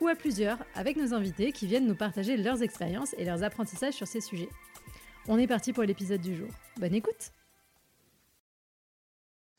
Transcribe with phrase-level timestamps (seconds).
[0.00, 3.94] ou à plusieurs avec nos invités qui viennent nous partager leurs expériences et leurs apprentissages
[3.94, 4.48] sur ces sujets.
[5.28, 6.48] On est parti pour l'épisode du jour.
[6.78, 7.32] Bonne écoute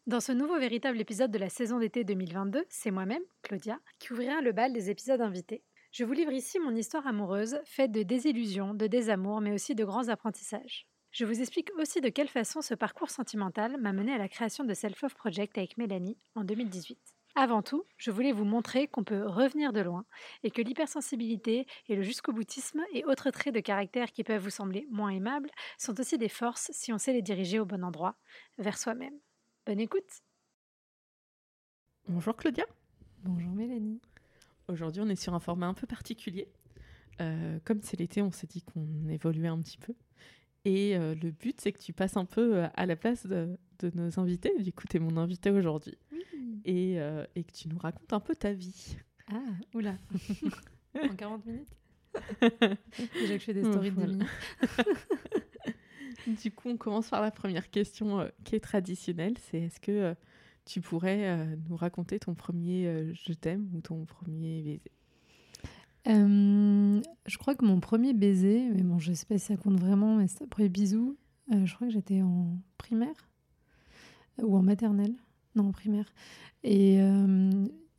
[0.07, 4.41] Dans ce nouveau véritable épisode de la saison d'été 2022, c'est moi-même, Claudia, qui ouvrira
[4.41, 5.63] le bal des épisodes invités.
[5.91, 9.85] Je vous livre ici mon histoire amoureuse, faite de désillusions, de désamours, mais aussi de
[9.85, 10.87] grands apprentissages.
[11.11, 14.63] Je vous explique aussi de quelle façon ce parcours sentimental m'a mené à la création
[14.63, 16.97] de Self Love Project avec Mélanie en 2018.
[17.35, 20.05] Avant tout, je voulais vous montrer qu'on peut revenir de loin
[20.43, 24.49] et que l'hypersensibilité et le jusqu'au boutisme et autres traits de caractère qui peuvent vous
[24.49, 28.17] sembler moins aimables sont aussi des forces si on sait les diriger au bon endroit,
[28.57, 29.17] vers soi-même.
[29.65, 30.23] Bonne écoute
[32.09, 32.65] Bonjour Claudia.
[33.23, 34.01] Bonjour Mélanie.
[34.67, 36.49] Aujourd'hui on est sur un format un peu particulier.
[37.21, 39.93] Euh, comme c'est l'été, on s'est dit qu'on évoluait un petit peu.
[40.65, 43.57] Et euh, le but, c'est que tu passes un peu euh, à la place de,
[43.79, 44.51] de nos invités.
[44.59, 45.97] Du coup, tu es mon invité aujourd'hui.
[46.65, 48.97] Et, euh, et, que tu nous racontes un peu ta vie.
[49.31, 49.39] Ah,
[49.73, 49.95] oula.
[51.01, 51.75] en 40 minutes
[52.41, 54.27] Déjà que je fais des stories de minutes.
[56.27, 59.35] du coup, on commence par la première question euh, qui est traditionnelle.
[59.39, 60.13] C'est est-ce que euh,
[60.65, 64.81] tu pourrais euh, nous raconter ton premier euh, je t'aime ou ton premier baiser?
[66.05, 70.15] Je crois que mon premier baiser, mais bon, je sais pas si ça compte vraiment,
[70.15, 71.17] mais c'est le premier bisou,
[71.49, 73.29] je crois que j'étais en primaire
[74.41, 75.13] ou en maternelle.
[75.55, 76.11] Non, en primaire.
[76.63, 77.49] Et euh,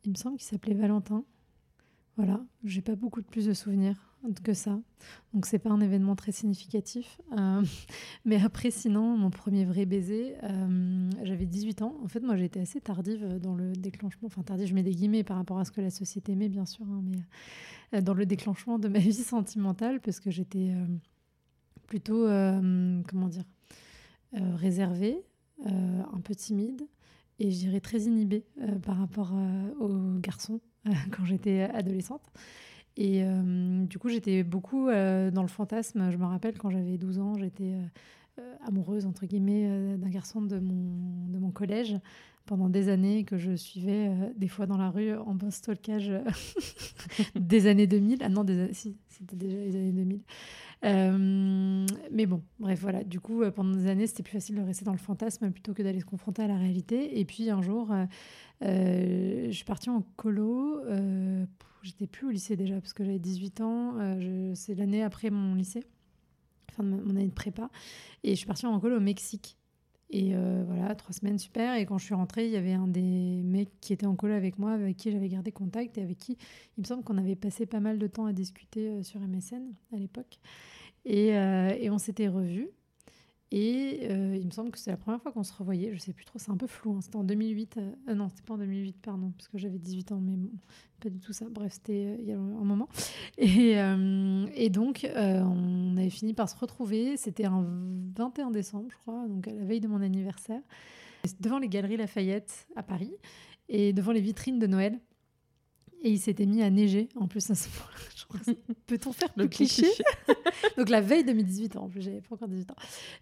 [0.04, 1.24] il me semble qu'il s'appelait Valentin.
[2.16, 3.96] Voilà, j'ai pas beaucoup de plus de souvenirs
[4.44, 4.78] que ça.
[5.32, 7.20] Donc c'est pas un événement très significatif.
[7.36, 7.62] Euh,
[8.24, 11.96] mais après, sinon, mon premier vrai baiser, euh, j'avais 18 ans.
[12.04, 14.26] En fait, moi, j'étais assez tardive dans le déclenchement.
[14.26, 16.66] Enfin, tardive, je mets des guillemets par rapport à ce que la société met, bien
[16.66, 20.74] sûr, hein, mais dans le déclenchement de ma vie sentimentale, parce que j'étais
[21.86, 22.26] plutôt,
[23.08, 23.44] comment dire,
[24.32, 25.24] réservée,
[25.64, 26.86] un peu timide
[27.38, 32.22] et je dirais très inhibée euh, par rapport euh, aux garçons euh, quand j'étais adolescente.
[32.98, 33.24] Et
[33.86, 36.10] du coup, j'étais beaucoup dans le fantasme.
[36.10, 37.74] Je me rappelle quand j'avais 12 ans, j'étais
[38.66, 41.96] amoureuse, entre guillemets, d'un garçon de mon, de mon collège
[42.44, 46.12] pendant des années que je suivais des fois dans la rue en bon stalkage
[47.34, 48.18] des années 2000.
[48.20, 50.20] Ah non, des, si, c'était déjà les années 2000.
[50.84, 53.04] Euh, mais bon, bref, voilà.
[53.04, 55.74] Du coup, euh, pendant des années, c'était plus facile de rester dans le fantasme plutôt
[55.74, 57.20] que d'aller se confronter à la réalité.
[57.20, 57.92] Et puis un jour,
[58.62, 60.80] euh, je suis partie en colo.
[61.82, 63.94] J'étais plus au lycée déjà parce que j'avais 18 ans.
[64.54, 65.84] C'est l'année après mon lycée,
[66.70, 67.70] fin de mon année de prépa.
[68.24, 69.56] Et je suis partie en colo au Mexique.
[70.12, 71.74] Et euh, voilà, trois semaines, super.
[71.74, 74.34] Et quand je suis rentrée, il y avait un des mecs qui était en colo
[74.34, 76.36] avec moi, avec qui j'avais gardé contact et avec qui
[76.76, 79.72] il me semble qu'on avait passé pas mal de temps à discuter euh, sur MSN
[79.94, 80.38] à l'époque.
[81.06, 82.68] Et, euh, et, on s'était revus.
[83.54, 85.92] Et euh, il me semble que c'est la première fois qu'on se revoyait.
[85.92, 86.94] Je sais plus trop, c'est un peu flou.
[86.94, 87.02] Hein.
[87.02, 87.76] C'était en 2008.
[88.08, 90.38] Euh, non, c'était pas en 2008, pardon, parce que j'avais 18 ans, mais
[91.02, 91.44] pas du tout ça.
[91.50, 92.88] Bref, c'était euh, il y a un moment.
[93.36, 97.18] Et, euh, donc, euh, on avait fini par se retrouver.
[97.18, 97.66] C'était un
[98.16, 100.62] 21 décembre, je crois, donc à la veille de mon anniversaire,
[101.40, 103.12] devant les Galeries Lafayette à Paris
[103.68, 104.98] et devant les vitrines de Noël.
[106.02, 108.11] Et il s'était mis à neiger en plus à ce moment-là.
[108.86, 110.02] Peut-on faire plus cliché, cliché.
[110.76, 112.76] Donc la veille de mes 18 ans, en plus j'avais pas encore 18 ans.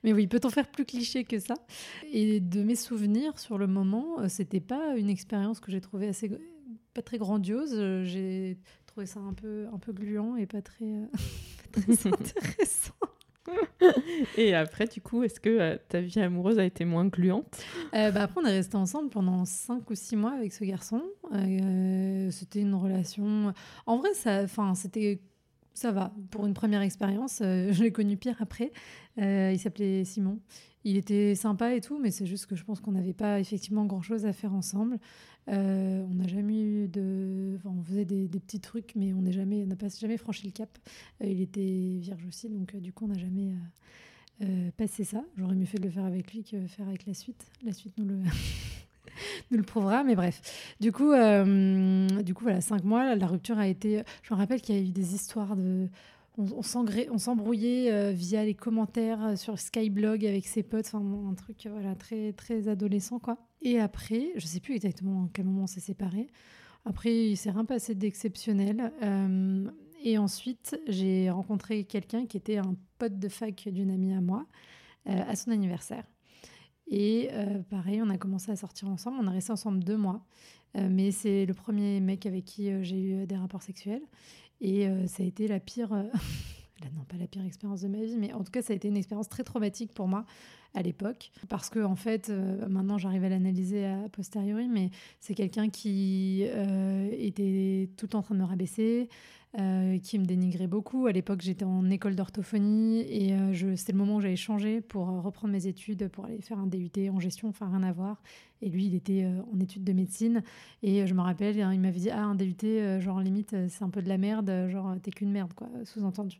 [0.04, 1.54] Mais oui, peut-on faire plus cliché que ça?
[2.12, 6.30] Et de mes souvenirs sur le moment, c'était pas une expérience que j'ai trouvée assez
[6.94, 7.74] pas très grandiose.
[8.04, 11.06] J'ai trouvé ça un peu un peu gluant et pas très, euh,
[11.72, 12.94] pas très intéressant.
[14.36, 17.62] Et après, du coup, est-ce que euh, ta vie amoureuse a été moins gluante?
[17.94, 21.02] Euh, bah Après, on est resté ensemble pendant 5 ou 6 mois avec ce garçon.
[21.32, 23.52] Euh, c'était une relation...
[23.86, 25.20] En vrai, ça, c'était...
[25.72, 28.72] Ça va, pour une première expérience, je l'ai connu pire après.
[29.16, 30.38] il s'appelait Simon.
[30.84, 33.84] Il était sympa et tout, mais c'est juste que je pense qu'on n'avait pas effectivement
[33.84, 34.98] grand-chose à faire ensemble.
[35.48, 37.59] Euh, on n'a jamais eu de...
[37.65, 40.71] On faisait des, petits trucs, mais on n'a pas jamais franchi le cap.
[41.22, 43.53] Euh, il était vierge aussi, donc euh, du coup, on n'a jamais
[44.78, 45.22] passé ça.
[45.36, 47.44] J'aurais mieux fait de le faire avec lui que faire avec la suite.
[47.62, 48.16] La suite nous le...
[49.50, 50.74] nous le prouvera, mais bref.
[50.80, 54.03] Du coup, du coup, voilà, cinq mois, la rupture a été...
[54.22, 55.88] Je me rappelle qu'il y a eu des histoires de
[56.41, 61.69] on, s'embrouillait euh, via les commentaires euh, sur Skyblog avec ses potes, enfin un truc
[61.71, 63.39] voilà très très adolescent quoi.
[63.63, 66.28] Et après, je sais plus exactement à quel moment on s'est séparés.
[66.84, 68.92] Après, il s'est rien passé d'exceptionnel.
[69.03, 69.71] Euh,
[70.03, 74.47] et ensuite, j'ai rencontré quelqu'un qui était un pote de fac d'une amie à moi
[75.07, 76.04] à son anniversaire.
[76.89, 77.28] Et
[77.69, 79.19] pareil, on a commencé à sortir ensemble.
[79.21, 80.25] On a resté ensemble deux mois.
[80.75, 84.03] mais c'est le premier mec avec qui j'ai eu des rapports sexuels.
[84.60, 85.91] Et ça a été la pire.
[86.95, 88.89] non, pas la pire expérience de ma vie, mais en tout cas, ça a été
[88.89, 90.24] une expérience très traumatique pour moi
[90.74, 91.30] à l'époque.
[91.48, 94.91] Parce que, en fait, euh, maintenant j'arrive à l'analyser a posteriori, mais
[95.21, 99.09] c'est quelqu'un qui euh, était tout en train de me rabaisser,
[99.58, 101.06] euh, qui me dénigrait beaucoup.
[101.06, 103.34] À l'époque, j'étais en école d'orthophonie et
[103.76, 107.10] c'était le moment où j'avais changé pour reprendre mes études, pour aller faire un DUT
[107.10, 108.22] en gestion, enfin rien à voir.
[108.62, 110.42] Et lui, il était en études de médecine.
[110.82, 113.91] Et je me rappelle, hein, il m'avait dit Ah, un DUT, genre limite, c'est un
[113.91, 116.38] peu de la merde, genre t'es qu'une merde, quoi, sous-entendu.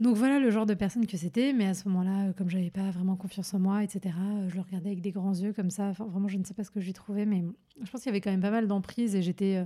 [0.00, 2.70] Donc voilà le genre de personne que c'était, mais à ce moment-là, euh, comme j'avais
[2.70, 5.68] pas vraiment confiance en moi, etc., euh, je le regardais avec des grands yeux comme
[5.68, 5.84] ça.
[5.84, 7.44] Enfin, vraiment, je ne sais pas ce que j'y trouvais, mais
[7.82, 9.64] je pense qu'il y avait quand même pas mal d'emprise et j'étais euh,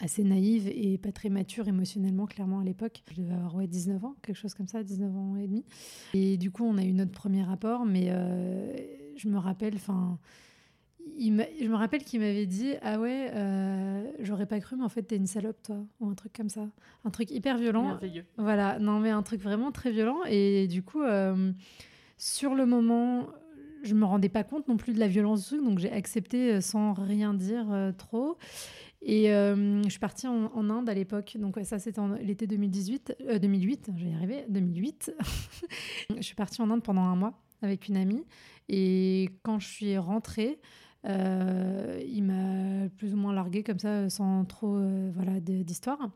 [0.00, 3.02] assez naïve et pas très mature émotionnellement, clairement, à l'époque.
[3.10, 5.64] Je devais avoir ouais, 19 ans, quelque chose comme ça, 19 ans et demi.
[6.14, 8.12] Et du coup, on a eu notre premier rapport, mais
[9.16, 10.18] je me rappelle, enfin
[11.18, 15.02] je me rappelle qu'il m'avait dit Ah ouais, euh, j'aurais pas cru, mais en fait,
[15.02, 15.76] t'es une salope, toi.
[16.00, 16.66] Ou un truc comme ça.
[17.04, 17.98] Un truc hyper violent.
[18.36, 20.20] Voilà, non, mais un truc vraiment très violent.
[20.28, 21.52] Et du coup, euh,
[22.16, 23.28] sur le moment,
[23.82, 26.54] je me rendais pas compte non plus de la violence du truc, donc j'ai accepté
[26.54, 27.66] euh, sans rien dire
[27.98, 28.36] trop.
[29.06, 34.14] Et je suis partie en, Inde à l'époque, donc ça c'était l'été 2018, 2008, j'ai
[34.14, 35.14] arrivé, 2008.
[36.16, 38.24] je suis partie en Inde pendant un mois avec une amie,
[38.68, 40.58] et quand je suis rentrée,
[41.06, 46.10] euh, il m'a plus ou moins largué comme ça, sans trop euh, voilà, d'histoire.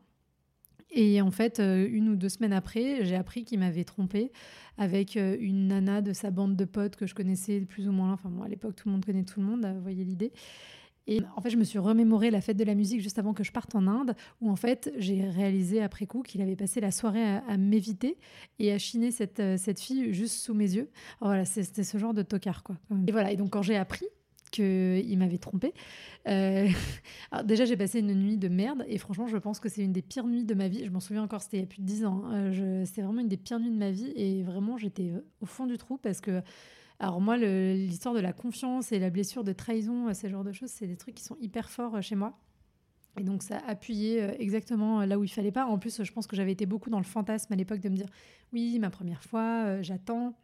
[0.91, 4.33] Et en fait, euh, une ou deux semaines après, j'ai appris qu'il m'avait trompé
[4.79, 8.13] avec une nana de sa bande de potes que je connaissais plus ou moins.
[8.13, 10.33] Enfin, moi, à l'époque, tout le monde connaît tout le monde, vous voyez l'idée.
[11.09, 13.43] Et en fait, je me suis remémoré la fête de la musique juste avant que
[13.43, 16.93] je parte en Inde, où en fait, j'ai réalisé après coup qu'il avait passé la
[16.93, 18.17] soirée à, m'éviter
[18.61, 20.91] et à chiner cette, cette fille juste sous mes yeux.
[21.21, 22.77] voilà, c'était ce genre de tocard, quoi.
[23.07, 24.07] Et voilà, et donc quand j'ai appris,
[24.51, 25.75] qu'il m'avait trompé.
[26.27, 26.69] Euh,
[27.45, 30.03] déjà, j'ai passé une nuit de merde et franchement, je pense que c'est une des
[30.03, 30.85] pires nuits de ma vie.
[30.85, 32.23] Je m'en souviens encore, c'était il y a plus de 10 ans.
[32.27, 32.53] Hein.
[32.53, 35.67] Euh, c'était vraiment une des pires nuits de ma vie et vraiment, j'étais au fond
[35.67, 36.43] du trou parce que.
[37.01, 40.71] Alors moi, l'histoire de la confiance et la blessure de trahison, ce genre de choses,
[40.71, 42.39] c'est des trucs qui sont hyper forts euh, chez moi.
[43.19, 45.67] Et donc ça a appuyé exactement là où il fallait pas.
[45.67, 47.97] En plus, je pense que j'avais été beaucoup dans le fantasme à l'époque de me
[47.97, 48.07] dire,
[48.53, 50.37] oui, ma première fois, j'attends,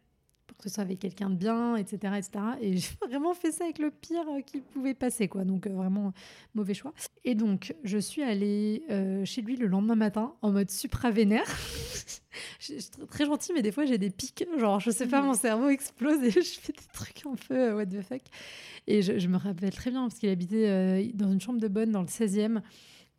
[0.55, 2.45] pour que ce soit avec quelqu'un de bien, etc., etc.
[2.61, 5.43] Et j'ai vraiment fait ça avec le pire euh, qui pouvait passer, quoi.
[5.43, 6.13] Donc euh, vraiment
[6.53, 6.93] mauvais choix.
[7.23, 11.45] Et donc je suis allée euh, chez lui le lendemain matin en mode supra vénère.
[12.59, 14.45] je suis très gentille, mais des fois j'ai des pics.
[14.57, 17.87] Genre je sais pas, mon cerveau explose et je fais des trucs un peu what
[17.87, 18.21] the fuck.
[18.87, 21.91] Et je, je me rappelle très bien parce qu'il habitait dans une chambre de bonne
[21.91, 22.61] dans le 16e.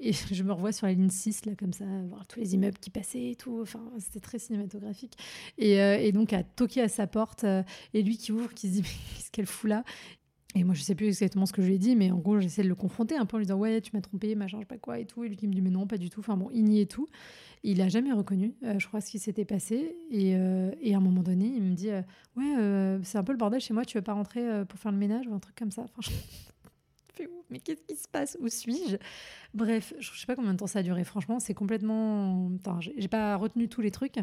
[0.00, 2.78] Et je me revois sur la ligne 6, là, comme ça, voir tous les immeubles
[2.78, 3.60] qui passaient et tout.
[3.62, 5.16] Enfin, c'était très cinématographique.
[5.58, 7.62] Et, euh, et, donc, à toquer à sa porte, euh,
[7.94, 9.84] et lui qui ouvre, qui se dit Mais qu'est-ce qu'elle fout là?
[10.54, 12.40] Et moi, je sais plus exactement ce que je lui ai dit, mais en gros,
[12.40, 14.62] j'essaie de le confronter un peu en lui disant Ouais, tu m'as trompé, machin, je
[14.62, 15.22] sais pas quoi et tout.
[15.22, 16.20] Et lui qui me dit Mais non, pas du tout.
[16.20, 17.06] Enfin, bon, il nie et tout.
[17.62, 19.98] il a jamais reconnu, euh, je crois, ce qui s'était passé.
[20.10, 21.90] Et, et, à un moment donné, il me dit
[22.36, 24.98] Ouais, c'est un peu le bordel chez moi, tu veux pas rentrer pour faire le
[24.98, 25.82] ménage ou un truc comme ça.
[25.82, 26.10] Enfin,
[27.50, 28.36] mais qu'est-ce qui se passe?
[28.40, 28.96] Où suis-je?
[29.54, 31.04] Bref, je sais pas combien de temps ça a duré.
[31.04, 32.50] Franchement, c'est complètement.
[32.60, 34.18] Enfin, j'ai pas retenu tous les trucs.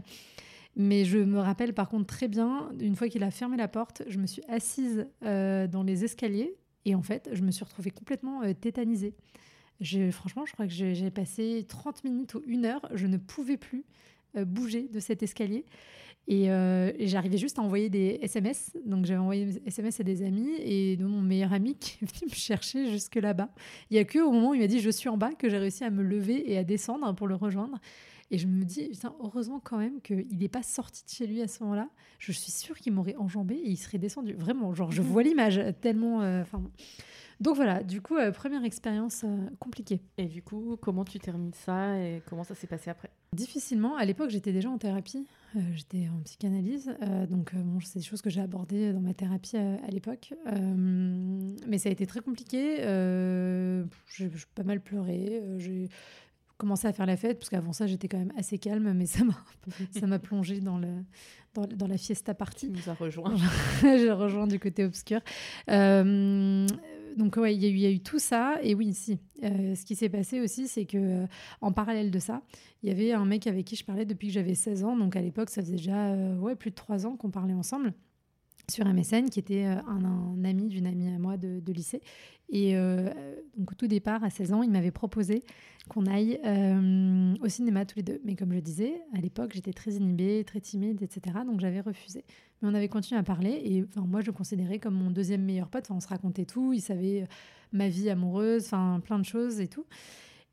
[0.76, 4.02] Mais je me rappelle par contre très bien, une fois qu'il a fermé la porte,
[4.08, 7.92] je me suis assise euh, dans les escaliers et en fait, je me suis retrouvée
[7.92, 9.14] complètement euh, tétanisée.
[10.12, 13.86] franchement, je crois que j'ai passé 30 minutes ou une heure, je ne pouvais plus
[14.36, 15.64] euh, bouger de cet escalier.
[16.32, 18.72] Euh, et, j'arrivais juste à envoyer des SMS.
[18.86, 22.06] Donc j'avais envoyé des SMS à des amis et de mon meilleur ami qui est
[22.06, 23.50] venu me chercher jusque là-bas.
[23.90, 25.50] Il n'y a que au moment où il m'a dit je suis en bas que
[25.50, 27.80] j'ai réussi à me lever et à descendre pour le rejoindre.
[28.32, 28.90] Et je me dis,
[29.20, 31.88] heureusement quand même qu'il n'est pas sorti de chez lui à ce moment-là.
[32.18, 34.34] Je suis sûre qu'il m'aurait enjambé et il serait descendu.
[34.34, 36.22] Vraiment, genre, je vois l'image tellement.
[36.22, 36.44] Euh.
[37.44, 39.26] Donc voilà, du coup, euh, première expérience
[39.60, 40.02] compliquée.
[40.18, 43.10] Et du coup, comment tu termines ça et comment ça s'est passé après?
[43.34, 43.98] Difficilement.
[43.98, 45.28] À l'époque, j'étais déjà en thérapie.
[45.56, 49.02] Euh, j'étais en psychanalyse, euh, donc euh, bon, c'est des choses que j'ai abordées dans
[49.02, 50.34] ma thérapie à, l'époque.
[50.48, 52.78] mais ça a été très compliqué.
[52.78, 55.44] j'ai pas mal pleuré.
[55.58, 55.90] j'ai
[56.58, 59.24] commencé à faire la fête, parce qu'avant ça, j'étais quand même assez calme, mais ça
[59.26, 59.36] m'a,
[59.92, 60.88] ça m'a plongé dans, le,
[61.54, 62.72] dans, dans, la fiesta partie.
[62.72, 63.36] Tu nous as rejoint.
[63.82, 65.20] j'ai rejoint du côté obscur
[67.18, 68.60] donc ouais, il y, a eu tout ça.
[68.62, 69.20] Et oui, si.
[69.44, 71.28] Euh, ce qui s'est passé aussi, c'est que euh,
[71.62, 72.42] en parallèle de ça,
[72.82, 74.98] il y avait un mec avec qui je parlais depuis que j'avais 16 ans.
[74.98, 77.94] Donc à l'époque, ça faisait déjà euh, ouais, plus de 3 ans qu'on parlait ensemble.
[78.70, 82.02] sur MSN, qui était un, ami d'une amie à moi de, lycée.
[82.54, 83.10] Et euh,
[83.58, 85.44] donc au tout départ, à 16 ans, il m'avait proposé
[85.90, 88.22] qu'on aille euh, au cinéma tous les deux.
[88.24, 91.40] Mais comme je disais, à l'époque, j'étais très inhibée, très timide, etc.
[91.48, 92.24] Donc j'avais refusé.
[92.62, 95.68] Mais on avait continué à parler et moi, je le considérais comme mon deuxième meilleur
[95.68, 95.86] pote.
[95.86, 96.74] Enfin, on se racontait tout.
[96.74, 97.28] Il savait
[97.72, 99.88] ma vie amoureuse, enfin plein de choses et tout.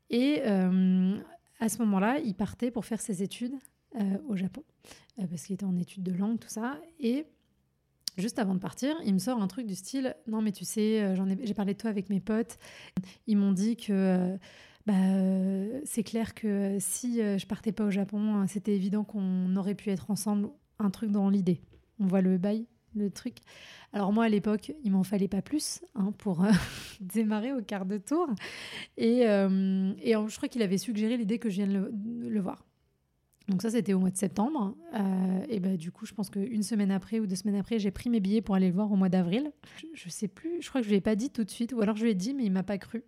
[0.09, 3.53] Et à ce moment-là, il partait pour faire ses études
[4.27, 4.63] au Japon
[5.29, 6.79] parce qu'il était en études de langue, tout ça.
[6.99, 7.25] Et
[8.17, 11.01] Juste avant de partir, il me sort un truc du style Non, mais tu sais,
[11.01, 12.57] euh, ai, j'ai parlé de toi avec mes potes.
[13.27, 14.37] Ils m'ont dit que euh,
[14.85, 19.75] bah, euh, c'est clair que si je partais pas au Japon, c'était évident qu'on aurait
[19.75, 20.49] pu être ensemble.
[20.79, 21.61] Un truc dans l'idée.
[21.99, 22.65] On voit le bail,
[22.95, 23.37] le truc.
[23.93, 26.43] Alors, moi, à l'époque, il m'en fallait pas plus hein, pour
[26.99, 28.27] démarrer au quart de tour.
[28.97, 31.91] Et, je crois qu'il avait suggéré l'idée que je vienne
[32.27, 32.65] le voir.
[33.47, 34.75] Donc ça, c'était au mois de septembre.
[34.93, 37.91] Euh, et ben du coup, je pense qu'une semaine après ou deux semaines après, j'ai
[37.91, 39.51] pris mes billets pour aller le voir au mois d'avril.
[39.93, 41.73] Je, ne sais plus, je crois que je lui ai pas dit tout de suite,
[41.73, 43.03] ou alors je lui ai dit, mais il m'a pas cru.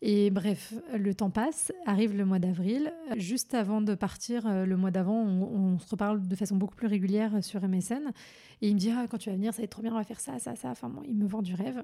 [0.00, 2.92] Et bref, le temps passe, arrive le mois d'avril.
[3.16, 6.86] Juste avant de partir, euh, le mois d'avant, on, se reparle de façon beaucoup plus
[6.86, 8.12] régulière sur MSN.
[8.62, 9.96] Et il me dit, ah, quand tu vas venir, ça va être trop bien, on
[9.96, 10.70] va faire ça, ça, ça.
[10.70, 11.82] Enfin, il me vend du rêve.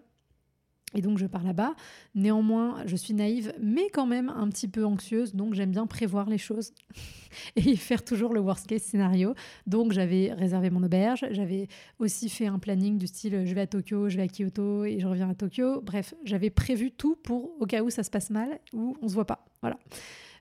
[0.94, 1.74] Et donc je pars là-bas.
[2.14, 6.28] Néanmoins, je suis naïve, mais quand même un petit peu anxieuse, donc j'aime bien prévoir
[6.28, 6.72] les choses
[7.56, 9.34] et faire toujours le worst case scénario.
[9.66, 13.66] Donc j'avais réservé mon auberge, j'avais aussi fait un planning du style je vais à
[13.66, 15.80] Tokyo, je vais à Kyoto et je reviens à Tokyo.
[15.80, 19.14] Bref, j'avais prévu tout pour au cas où ça se passe mal ou on se
[19.14, 19.44] voit pas.
[19.60, 19.78] Voilà.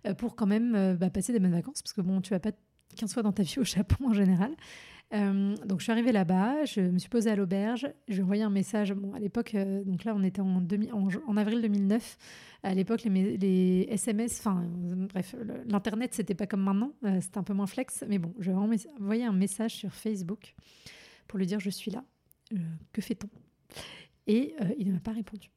[0.06, 2.40] Euh, pour quand même euh, bah, passer des bonnes vacances, parce que bon, tu vas
[2.40, 2.52] pas
[2.96, 4.52] 15 fois dans ta vie au Japon en général.
[5.14, 8.50] Euh, donc je suis arrivée là-bas, je me suis posée à l'auberge, je envoyé un
[8.50, 8.94] message.
[8.94, 12.18] Bon, à l'époque, euh, donc là on était en, avril 2009.
[12.64, 14.64] À l'époque, les, SMS, enfin
[15.10, 15.36] bref,
[15.68, 18.04] l'internet c'était pas comme maintenant, euh, c'était un peu moins flex.
[18.08, 20.56] Mais bon, je envoyé un message sur Facebook
[21.28, 22.04] pour lui dire je suis là,
[22.92, 23.30] que fait-on?
[24.26, 25.52] Et il ne m'a pas répondu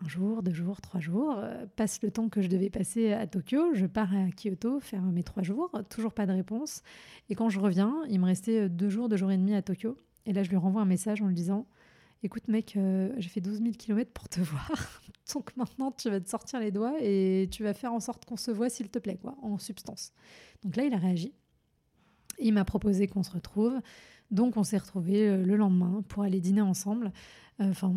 [0.00, 3.26] un jour, deux jours, trois jours, euh, passe le temps que je devais passer à
[3.26, 6.82] Tokyo, je pars à Kyoto faire mes trois jours, toujours pas de réponse.
[7.28, 9.96] Et quand je reviens, il me restait deux jours, deux jours et demi à Tokyo.
[10.26, 11.66] Et là, je lui renvoie un message en lui disant
[12.24, 15.02] Écoute, mec, euh, j'ai fait 12 000 km pour te voir.
[15.34, 18.38] Donc maintenant, tu vas te sortir les doigts et tu vas faire en sorte qu'on
[18.38, 20.14] se voit, s'il te plaît, quoi, en substance.
[20.62, 21.34] Donc là, il a réagi.
[22.38, 23.78] Il m'a proposé qu'on se retrouve.
[24.30, 27.12] Donc on s'est retrouvés euh, le lendemain pour aller dîner ensemble.
[27.60, 27.92] Enfin,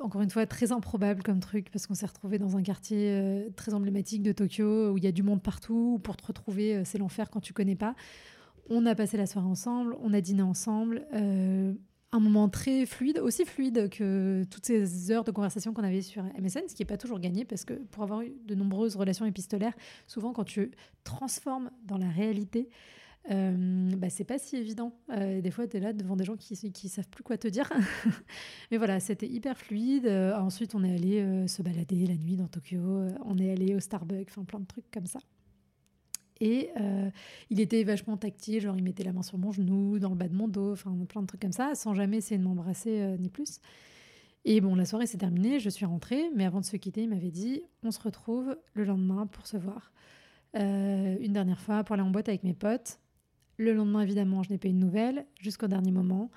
[0.00, 3.48] encore une fois, très improbable comme truc, parce qu'on s'est retrouvé dans un quartier euh,
[3.56, 6.82] très emblématique de Tokyo, où il y a du monde partout, pour te retrouver, euh,
[6.84, 7.94] c'est l'enfer quand tu connais pas.
[8.68, 11.06] On a passé la soirée ensemble, on a dîné ensemble.
[11.14, 11.72] Euh,
[12.12, 16.22] un moment très fluide, aussi fluide que toutes ces heures de conversation qu'on avait sur
[16.38, 19.26] MSN, ce qui n'est pas toujours gagné, parce que pour avoir eu de nombreuses relations
[19.26, 19.74] épistolaires,
[20.06, 20.70] souvent quand tu
[21.04, 22.68] transformes dans la réalité,
[23.30, 24.92] euh, bah, c'est pas si évident.
[25.10, 27.48] Euh, des fois, tu es là devant des gens qui, qui savent plus quoi te
[27.48, 27.70] dire.
[28.70, 30.06] Mais voilà, c'était hyper fluide.
[30.06, 33.08] Euh, ensuite, on est allé se balader la nuit dans Tokyo.
[33.24, 35.20] on est allé au Starbucks, enfin plein de trucs comme ça.
[36.40, 36.70] Et
[37.50, 40.28] il était vachement tactile, genre il mettait la main sur mon genou, dans le bas
[40.28, 43.28] de mon dos, enfin plein de trucs comme ça, sans jamais essayer de m'embrasser ni
[43.28, 43.58] plus.
[44.44, 47.08] Et bon, la soirée s'est terminée, je suis rentrée, mais avant de se quitter, il
[47.08, 49.90] m'avait dit on se retrouve le lendemain pour se voir.
[50.54, 53.00] une dernière fois pour aller en boîte avec mes potes.
[53.58, 56.30] Le lendemain, évidemment, je n'ai pas eu de nouvelles jusqu'au dernier moment.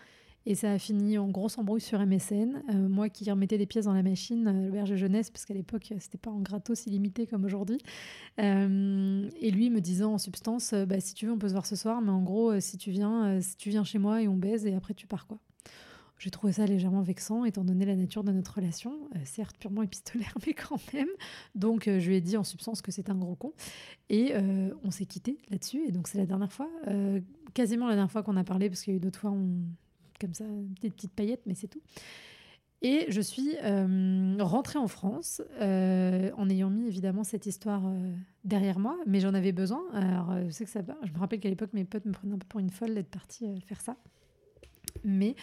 [0.47, 2.63] Et ça a fini en grosse embrouille sur MSN.
[2.69, 5.53] Euh, moi qui remettais des pièces dans la machine, euh, le berger jeunesse, parce qu'à
[5.53, 7.77] l'époque, c'était pas en gratos illimité comme aujourd'hui.
[8.39, 11.67] Euh, et lui me disant en substance, bah, si tu veux, on peut se voir
[11.67, 14.35] ce soir, mais en gros, si tu viens, si tu viens chez moi et on
[14.35, 15.37] baise, et après tu pars quoi.
[16.21, 19.81] J'ai trouvé ça légèrement vexant, étant donné la nature de notre relation, euh, certes purement
[19.81, 21.07] épistolaire, mais quand même.
[21.55, 23.53] Donc, euh, je lui ai dit en substance que c'était un gros con.
[24.09, 25.83] Et euh, on s'est quitté là-dessus.
[25.87, 26.69] Et donc, c'est la dernière fois,
[27.55, 29.33] quasiment la dernière fois qu'on a parlé, parce qu'il y a eu d'autres fois,
[30.19, 30.43] comme ça,
[30.81, 31.81] des petites paillettes, mais c'est tout.
[32.83, 33.55] Et je suis
[34.39, 37.81] rentrée en France en ayant mis évidemment cette histoire
[38.43, 39.81] derrière moi, mais j'en avais besoin.
[39.93, 42.39] Alors, je sais que ça Je me rappelle qu'à l'époque, mes potes me prenaient un
[42.39, 43.95] peu pour une folle d'être partie faire ça.
[45.03, 45.35] Mais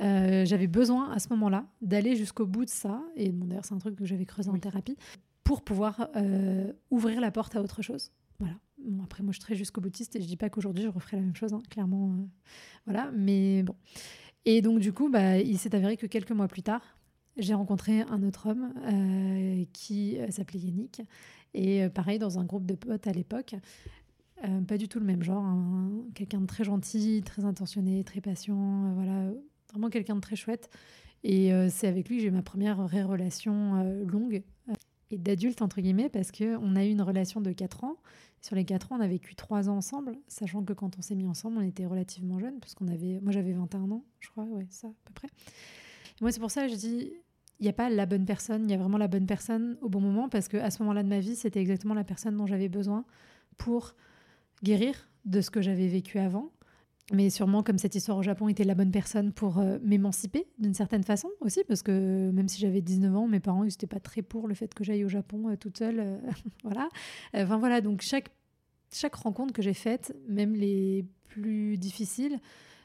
[0.00, 3.74] euh, j'avais besoin à ce moment-là d'aller jusqu'au bout de ça, et bon, d'ailleurs c'est
[3.74, 4.96] un truc que j'avais creusé en thérapie,
[5.42, 8.12] pour pouvoir euh, ouvrir la porte à autre chose.
[8.38, 8.54] Voilà.
[8.78, 11.16] Bon, après, moi je suis très jusqu'au boutiste et je dis pas qu'aujourd'hui je referai
[11.16, 12.12] la même chose, hein, clairement.
[12.12, 12.26] Euh,
[12.86, 13.74] voilà, mais bon.
[14.44, 16.82] Et donc du coup, bah, il s'est avéré que quelques mois plus tard,
[17.36, 18.72] j'ai rencontré un autre homme
[19.72, 21.02] qui s'appelait Yannick,
[21.54, 23.54] et pareil dans un groupe de potes à l'époque.
[24.66, 25.90] pas du tout le même genre, hein.
[26.14, 29.30] quelqu'un de très gentil, très intentionné, très patient, voilà,
[29.70, 30.70] Vraiment quelqu'un de très chouette.
[31.24, 34.42] Et euh, c'est avec lui que j'ai ma première vraie relation euh, longue.
[35.10, 37.96] et d'adulte, entre guillemets, parce qu'on a eu une relation de 4 ans.
[38.40, 41.16] Sur les 4 ans, on a vécu 3 ans ensemble, sachant que quand on s'est
[41.16, 44.44] mis ensemble, on était relativement jeunes, parce qu'on avait, moi j'avais 21 ans, je crois,
[44.44, 45.28] ouais, ça, à peu près.
[46.20, 47.12] moi, c'est pour ça que je dis,
[47.58, 49.88] il n'y a pas la bonne personne, il y a vraiment la bonne personne au
[49.88, 52.68] bon moment, parce qu'à ce moment-là de ma vie, c'était exactement la personne dont j'avais
[52.68, 53.04] besoin
[53.56, 53.96] pour
[54.62, 56.52] guérir de ce que j'avais vécu avant
[57.12, 60.74] mais sûrement comme cette histoire au Japon était la bonne personne pour euh, m'émanciper d'une
[60.74, 64.20] certaine façon aussi, parce que même si j'avais 19 ans, mes parents n'étaient pas très
[64.20, 66.00] pour le fait que j'aille au Japon euh, toute seule.
[66.00, 66.18] Euh,
[66.64, 66.88] voilà.
[67.34, 68.30] Enfin voilà, donc chaque,
[68.92, 72.38] chaque rencontre que j'ai faite, même les plus difficiles,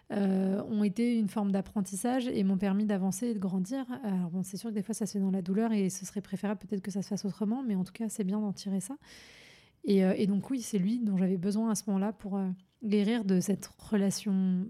[0.10, 3.84] ont été une forme d'apprentissage et m'ont permis d'avancer et de grandir.
[4.04, 6.22] Alors c'est sûr que des fois ça se fait dans la douleur et ce serait
[6.22, 8.80] préférable peut-être que ça se fasse autrement, mais en tout cas c'est bien d'en tirer
[8.80, 8.96] ça.
[9.86, 12.40] Et, donc oui, c'est lui dont j'avais besoin à ce moment-là pour
[12.84, 14.66] guérir de cette relation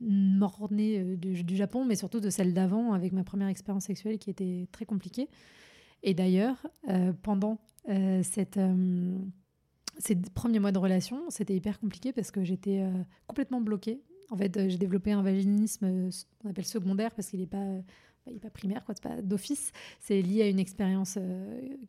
[0.00, 4.30] mornée euh, du, Japon, mais surtout de celle d'avant avec ma première expérience sexuelle qui
[4.30, 5.28] était très compliquée.
[6.02, 8.60] Et d'ailleurs, euh, pendant euh, cette,
[9.98, 12.84] ces premiers mois de relation, c'était hyper compliqué parce que j'étais
[13.26, 14.00] complètement bloquée.
[14.30, 17.66] En fait, j'ai développé un vaginisme, qu'on appelle secondaire, parce qu'il n'est pas,
[18.26, 19.72] bah, pas primaire, quoi, c'est pas d'office.
[19.98, 21.18] C'est lié à une expérience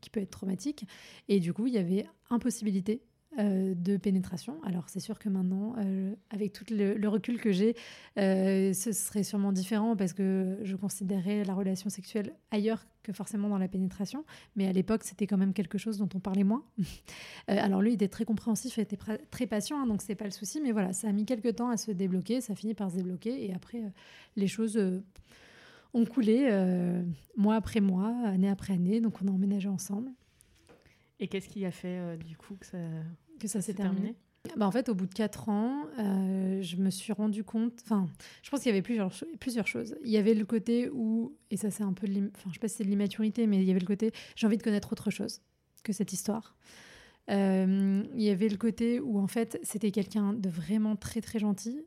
[0.01, 0.85] qui peut être traumatique.
[1.27, 3.03] Et du coup, il y avait impossibilité
[3.38, 4.57] euh, de pénétration.
[4.63, 7.75] Alors c'est sûr que maintenant, euh, avec tout le, recul que j'ai,
[8.17, 13.48] euh, ce serait sûrement différent parce que je considérais la relation sexuelle ailleurs que forcément
[13.48, 14.25] dans la pénétration.
[14.55, 16.63] Mais à l'époque, c'était quand même quelque chose dont on parlait moins.
[17.48, 20.31] alors lui, il était très compréhensif, il était très patient, hein, donc c'est pas le
[20.31, 20.59] souci.
[20.59, 23.45] Mais voilà, ça a mis quelques temps à se débloquer, ça finit par se débloquer
[23.45, 23.83] et après,
[24.38, 24.81] les choses
[25.93, 26.50] ont coulé
[27.38, 29.01] mois après mois, année après année.
[29.01, 30.09] Donc on a emménagé ensemble.
[31.19, 32.77] Et qu'est-ce qui a fait euh, du coup que ça,
[33.39, 34.15] que ça s'est terminé,
[34.55, 37.73] bah, En fait, au bout de quatre ans, euh, je me suis rendu compte.
[37.83, 38.07] Enfin,
[38.41, 39.95] je pense qu'il y avait plusieurs, plusieurs choses.
[40.03, 42.67] Il y avait le côté où, et ça c'est un peu, enfin, je sais pas
[42.67, 45.09] si c'est de l'immaturité, mais il y avait le côté j'ai envie de connaître autre
[45.09, 45.41] chose
[45.83, 46.55] que cette histoire.
[47.29, 51.39] Euh, il y avait le côté où en fait c'était quelqu'un de vraiment très très
[51.39, 51.85] gentil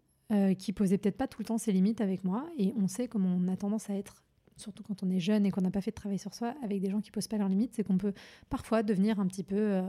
[0.59, 3.37] qui posait peut-être pas tout le temps ses limites avec moi et on sait comment
[3.39, 4.23] on a tendance à être
[4.63, 6.81] surtout quand on est jeune et qu'on n'a pas fait de travail sur soi, avec
[6.81, 8.15] des gens qui posent pas leurs limites, c'est qu'on peut
[8.49, 9.83] parfois devenir un petit peu, euh,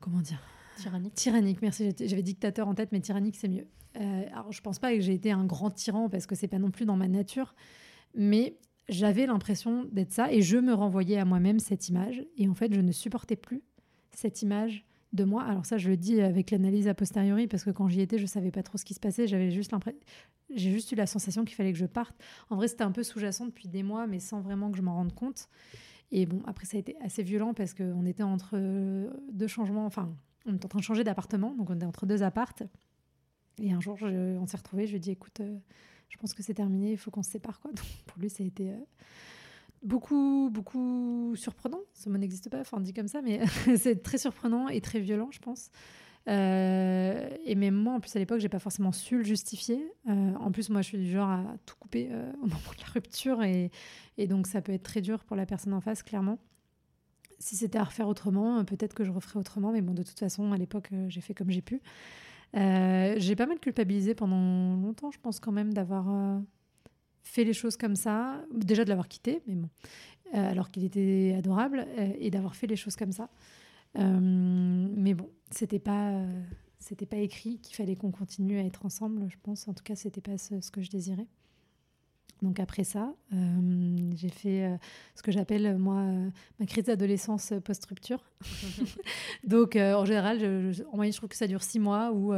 [0.00, 0.40] comment dire,
[0.76, 1.14] tyrannique.
[1.14, 1.92] Tyrannique, merci.
[1.98, 3.66] J'avais dictateur en tête, mais tyrannique c'est mieux.
[3.98, 6.58] Euh, alors je pense pas que j'ai été un grand tyran parce que c'est pas
[6.58, 7.54] non plus dans ma nature,
[8.14, 12.54] mais j'avais l'impression d'être ça et je me renvoyais à moi-même cette image et en
[12.54, 13.62] fait je ne supportais plus
[14.12, 15.44] cette image de moi.
[15.44, 18.26] Alors ça, je le dis avec l'analyse a posteriori parce que quand j'y étais, je
[18.26, 19.26] savais pas trop ce qui se passait.
[19.26, 19.98] J'avais juste l'impression,
[20.54, 22.16] j'ai juste eu la sensation qu'il fallait que je parte.
[22.50, 24.94] En vrai, c'était un peu sous-jacent depuis des mois, mais sans vraiment que je m'en
[24.94, 25.48] rende compte.
[26.12, 28.56] Et bon, après, ça a été assez violent parce qu'on était entre
[29.32, 29.86] deux changements.
[29.86, 30.14] Enfin,
[30.46, 32.62] on était en train de changer d'appartement, donc on était entre deux appartes.
[33.60, 34.86] Et un jour, on s'est retrouvés.
[34.86, 35.58] Je lui ai dit, écoute, euh,
[36.08, 37.60] je pense que c'est terminé, il faut qu'on se sépare.
[37.60, 37.70] Quoi.
[37.74, 38.76] Donc, pour lui, ça a été euh,
[39.82, 41.80] beaucoup, beaucoup surprenant.
[41.94, 43.40] Ce mot n'existe pas, enfin, dit comme ça, mais
[43.76, 45.70] c'est très surprenant et très violent, je pense.
[46.28, 49.92] Euh, et même moi, en plus, à l'époque, j'ai pas forcément su le justifier.
[50.08, 52.82] Euh, en plus, moi, je suis du genre à tout couper euh, au moment de
[52.82, 53.42] la rupture.
[53.42, 53.70] Et,
[54.18, 56.38] et, donc, ça peut être très dur pour la personne en face, clairement.
[57.38, 59.70] Si c'était à refaire autrement, peut-être que je referais autrement.
[59.72, 61.80] Mais bon, de toute façon, à l'époque, j'ai fait comme j'ai pu.
[62.54, 66.40] j'ai pas mal culpabilisé pendant longtemps, je pense, quand même, d'avoir
[67.22, 68.42] fait les choses comme ça.
[68.54, 69.68] Déjà de l'avoir quitté, mais bon.
[70.32, 71.86] alors qu'il était adorable.
[72.18, 73.28] et d'avoir fait les choses comme ça.
[73.94, 76.12] Mais bon, c'était pas,
[76.78, 79.68] c'était pas écrit qu'il fallait qu'on continue à être ensemble, je pense.
[79.68, 81.26] En tout cas, c'était pas ce, que je désirais.
[82.42, 84.76] Donc après ça, euh, j'ai fait euh,
[85.14, 86.04] ce que j'appelle moi
[86.60, 88.22] ma crise d'adolescence post-rupture.
[89.44, 92.34] Donc en général, je, en moyenne, je trouve que ça dure six mois où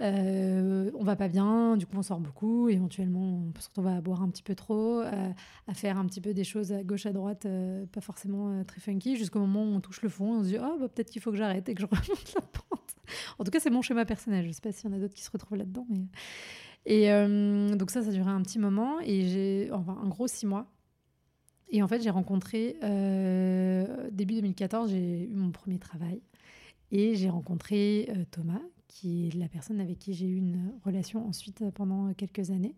[0.00, 3.92] euh, on va pas bien, du coup on sort beaucoup, éventuellement on peut se retrouver
[3.92, 5.30] à boire un petit peu trop, euh,
[5.68, 8.80] à faire un petit peu des choses à gauche à droite, euh, pas forcément très
[8.80, 11.22] funky, jusqu'au moment où on touche le fond, on se dit oh bah, peut-être qu'il
[11.22, 12.96] faut que j'arrête et que je remonte la pente.
[13.38, 15.14] En tout cas c'est mon schéma personnel, je sais pas s'il y en a d'autres
[15.14, 16.06] qui se retrouvent là-dedans, mais
[16.86, 17.08] et
[17.76, 20.66] donc ça ça a duré un petit moment et j'ai enfin un gros six mois.
[21.70, 22.76] Et en fait j'ai rencontré
[24.12, 26.20] début 2014 j'ai eu mon premier travail.
[26.90, 28.60] Et j'ai rencontré Thomas,
[28.94, 32.76] qui est la personne avec qui j'ai eu une relation ensuite euh, pendant quelques années.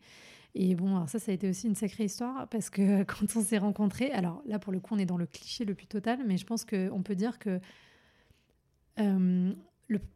[0.54, 3.42] Et bon, alors ça, ça a été aussi une sacrée histoire parce que quand on
[3.42, 6.20] s'est rencontrés, alors là, pour le coup, on est dans le cliché le plus total,
[6.26, 7.60] mais je pense qu'on peut dire que
[8.98, 9.52] euh,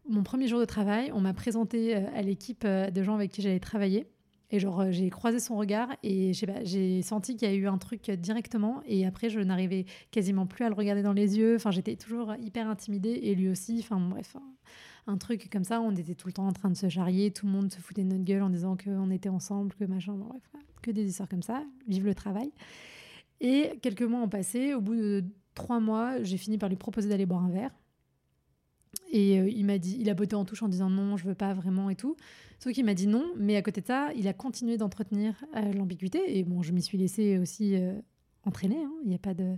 [0.09, 3.43] mon premier jour de travail, on m'a présenté euh, à l'équipe de gens avec qui
[3.43, 4.07] j'allais travailler.
[4.53, 8.11] Et genre, j'ai croisé son regard et j'ai senti qu'il y a eu un truc
[8.11, 8.83] directement.
[8.85, 11.55] Et après, je n'arrivais quasiment plus à le regarder dans les yeux.
[11.55, 13.79] Enfin, j'étais toujours hyper intimidée et lui aussi.
[13.79, 14.35] Enfin, bref,
[15.11, 15.81] un truc comme ça.
[15.81, 18.03] On était tout le temps en train de se charrier, tout le monde se foutait
[18.03, 20.43] de notre gueule en disant qu'on était ensemble, que machin, bref,
[20.83, 21.65] que des histoires comme ça.
[21.89, 22.51] Vive le travail.
[23.41, 24.75] Et quelques mois ont passé.
[24.75, 27.75] Au bout de trois mois, j'ai fini par lui proposer d'aller boire un verre.
[29.13, 31.35] Et euh, il m'a dit, il a botté en touche en disant non, je veux
[31.35, 32.17] pas vraiment et tout.
[32.59, 35.73] Sauf qu'il m'a dit non, mais à côté de ça, il a continué d'entretenir euh,
[35.73, 36.39] l'ambiguïté.
[36.39, 37.93] Et bon, je m'y suis laissée aussi euh,
[38.51, 38.83] entraîner.
[38.85, 39.57] hein, Il n'y a pas de.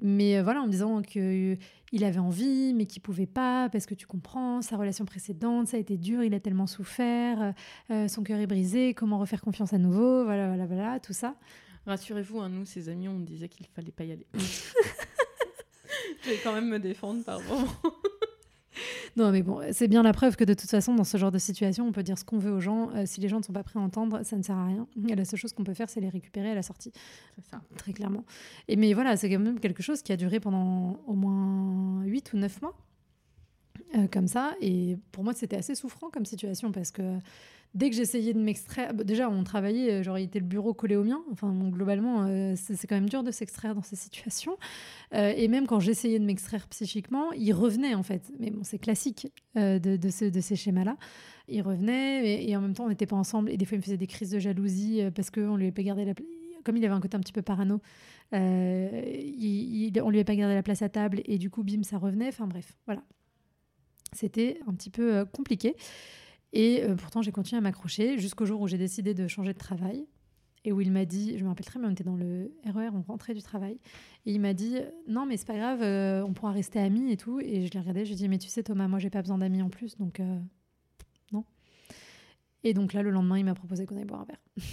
[0.00, 1.58] Mais euh, voilà, en me disant que
[1.92, 5.76] il avait envie, mais qu'il pouvait pas parce que tu comprends sa relation précédente, ça
[5.76, 7.52] a été dur, il a tellement souffert,
[7.90, 11.34] euh, son cœur est brisé, comment refaire confiance à nouveau, voilà, voilà, voilà, tout ça.
[11.86, 14.26] Rassurez-vous, hein, nous, ses amis, on disait qu'il fallait pas y aller.
[16.24, 17.66] je vais quand même me défendre par moment.
[19.16, 21.38] Non, mais bon, c'est bien la preuve que de toute façon, dans ce genre de
[21.38, 22.90] situation, on peut dire ce qu'on veut aux gens.
[22.94, 24.86] Euh, si les gens ne sont pas prêts à entendre, ça ne sert à rien.
[25.08, 26.92] Et la seule chose qu'on peut faire, c'est les récupérer à la sortie.
[27.50, 27.60] Ça.
[27.76, 28.24] très clairement.
[28.68, 32.32] Et mais voilà, c'est quand même quelque chose qui a duré pendant au moins 8
[32.34, 32.74] ou 9 mois.
[33.96, 34.54] Euh, comme ça.
[34.60, 37.18] Et pour moi, c'était assez souffrant comme situation parce que
[37.74, 40.74] dès que j'essayais de m'extraire, bah, déjà, on travaillait, euh, genre, il était le bureau
[40.74, 41.22] collé au mien.
[41.30, 44.56] Enfin, globalement, euh, c'est quand même dur de s'extraire dans ces situations.
[45.12, 48.30] Euh, et même quand j'essayais de m'extraire psychiquement, il revenait en fait.
[48.38, 49.26] Mais bon, c'est classique
[49.56, 50.96] euh, de, de, ce- de ces schémas-là.
[51.48, 53.50] Il revenait et, en même temps, on n'était pas ensemble.
[53.50, 55.72] Et des fois, il me faisait des crises de jalousie euh, parce qu'on lui avait
[55.72, 56.28] pas gardé la place.
[56.62, 57.80] Comme il avait un côté un petit peu parano,
[58.34, 61.82] euh, il- on lui avait pas gardé la place à table et du coup, bim,
[61.82, 62.28] ça revenait.
[62.28, 63.02] Enfin bref, voilà.
[64.12, 65.76] C'était un petit peu euh, compliqué.
[66.52, 69.58] Et euh, pourtant, j'ai continué à m'accrocher jusqu'au jour où j'ai décidé de changer de
[69.58, 70.06] travail.
[70.64, 72.90] Et où il m'a dit, je me rappelle très bien, on était dans le RER,
[72.92, 73.78] on rentrait du travail.
[74.26, 74.76] Et il m'a dit,
[75.08, 77.40] non, mais c'est pas grave, euh, on pourra rester amis et tout.
[77.40, 79.22] Et je l'ai regardé, je lui ai dit, mais tu sais, Thomas, moi, j'ai pas
[79.22, 80.20] besoin d'amis en plus, donc
[81.32, 81.46] non.
[82.62, 84.40] Et donc là, le lendemain, il m'a proposé qu'on aille boire un verre.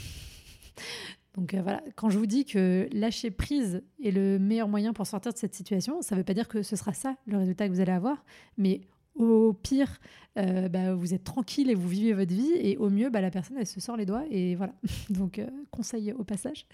[1.36, 5.32] donc voilà, quand je vous dis que lâcher prise est le meilleur moyen pour sortir
[5.32, 7.80] de cette situation, ça veut pas dire que ce sera ça le résultat que vous
[7.80, 8.26] allez avoir,
[8.58, 8.82] mais
[9.17, 9.99] au pire,
[10.38, 13.32] euh, bah, vous êtes tranquille et vous vivez votre vie, et au mieux, bah, la
[13.32, 14.73] personne, elle se sort les doigts, et voilà.
[15.10, 16.65] Donc, euh, conseil au passage.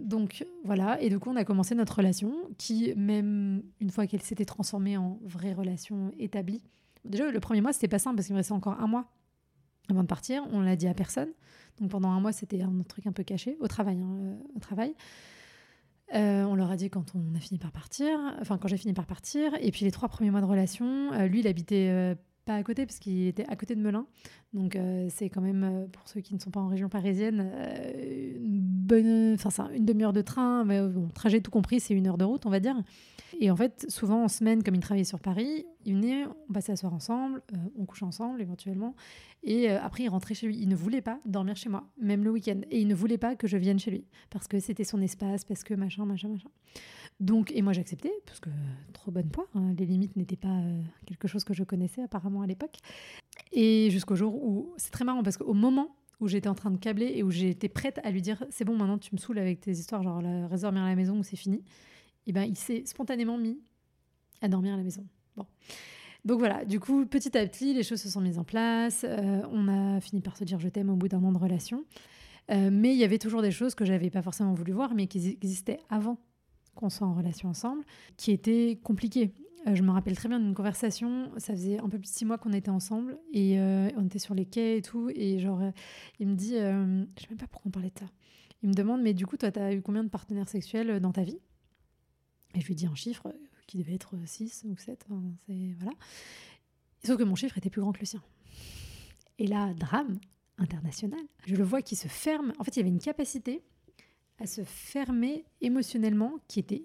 [0.00, 4.22] Donc voilà, et du coup on a commencé notre relation qui, même une fois qu'elle
[4.22, 6.62] s'était transformée en vraie relation établie,
[7.04, 9.12] déjà le premier mois c'était pas simple parce qu'il me restait encore un mois
[9.90, 11.28] avant de partir, on l'a dit à personne.
[11.78, 13.98] Donc pendant un mois c'était un truc un peu caché au travail.
[13.98, 14.94] hein, euh, au travail.
[16.14, 18.92] Euh, on leur a dit quand on a fini par partir, enfin quand j'ai fini
[18.92, 22.14] par partir, et puis les trois premiers mois de relation, euh, lui il habitait euh,
[22.44, 24.04] pas à côté parce qu'il était à côté de Melun,
[24.52, 24.76] donc
[25.10, 27.50] c'est quand même pour ceux qui ne sont pas en région parisienne
[28.36, 29.36] une bonne,
[29.74, 32.50] une demi-heure de train, mais bon, trajet tout compris c'est une heure de route on
[32.50, 32.76] va dire.
[33.40, 36.72] Et en fait souvent en semaine comme il travaillait sur Paris, il venait, on passait
[36.72, 38.94] la soirée ensemble, euh, on couchait ensemble éventuellement,
[39.42, 40.58] et euh, après il rentrait chez lui.
[40.58, 43.36] Il ne voulait pas dormir chez moi, même le week-end, et il ne voulait pas
[43.36, 46.50] que je vienne chez lui parce que c'était son espace, parce que machin, machin, machin.
[47.20, 48.50] Donc, et moi j'acceptais, parce que
[48.92, 52.42] trop bonne poire, hein, les limites n'étaient pas euh, quelque chose que je connaissais apparemment
[52.42, 52.76] à l'époque.
[53.52, 56.78] Et jusqu'au jour où, c'est très marrant parce qu'au moment où j'étais en train de
[56.78, 59.60] câbler et où j'étais prête à lui dire c'est bon maintenant tu me saoules avec
[59.60, 61.62] tes histoires genre la, dormir à la maison ou c'est fini,
[62.26, 63.60] et ben il s'est spontanément mis
[64.40, 65.06] à dormir à la maison.
[65.36, 65.46] Bon.
[66.24, 69.04] Donc voilà, du coup, petit à petit, les choses se sont mises en place.
[69.04, 71.84] euh, on a fini par se dire je t'aime au bout d'un an de relation.
[72.50, 75.06] Euh, mais il y avait toujours des choses que j'avais pas forcément voulu voir, mais
[75.06, 76.18] qui existaient avant
[76.74, 77.84] qu'on soit en relation ensemble,
[78.16, 79.32] qui étaient compliquées.
[79.66, 82.24] Euh, je me rappelle très bien d'une conversation, ça faisait un peu plus de six
[82.24, 85.60] mois qu'on était ensemble, et on était sur les quais et tout, et genre,
[86.18, 88.06] il me dit, je sais même pas pourquoi on parlait de ça,
[88.62, 91.12] il me demande, mais du coup, toi, tu as eu combien de partenaires sexuels dans
[91.12, 91.38] ta vie?
[92.54, 93.34] Et je lui dis un chiffre
[93.66, 95.74] qui devait être 6 ou 7, enfin, c'est...
[95.78, 95.96] Voilà.
[97.04, 98.22] Sauf que mon chiffre était plus grand que le sien.
[99.38, 100.20] Et là, drame
[100.58, 101.20] international.
[101.46, 102.52] Je le vois qui se ferme.
[102.58, 103.62] En fait, il y avait une capacité
[104.38, 106.84] à se fermer émotionnellement qui était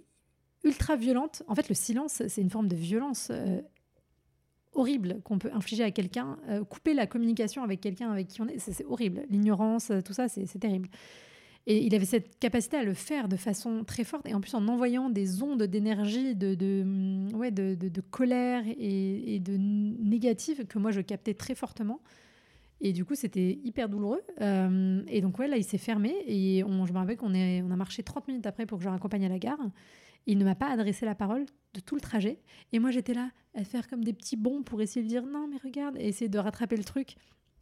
[0.63, 1.43] ultra violente.
[1.47, 3.61] En fait, le silence, c'est une forme de violence euh,
[4.73, 6.37] horrible qu'on peut infliger à quelqu'un.
[6.47, 9.23] Euh, couper la communication avec quelqu'un avec qui on est, c'est horrible.
[9.29, 10.89] L'ignorance, euh, tout ça, c'est terrible.
[11.69, 14.53] Et il avait cette capacité à le faire de façon très forte, et en plus
[14.53, 20.79] en envoyant des ondes d'énergie, de, de, hum, ouais, de, colère et, de négative que
[20.79, 21.99] moi je captais très fortement.
[22.79, 24.21] Et du coup, c'était hyper douloureux.
[24.39, 26.15] Euh, et donc, ouais, là, il s'est fermé.
[26.27, 28.89] Et on, je me rappelle qu'on on a marché 30 minutes après pour que je
[28.89, 29.59] raccompagne à la gare.
[30.27, 32.39] Il ne m'a pas adressé la parole de tout le trajet.
[32.71, 35.47] Et moi, j'étais là à faire comme des petits bonds pour essayer de dire non,
[35.47, 37.15] mais regarde, et essayer de rattraper le truc.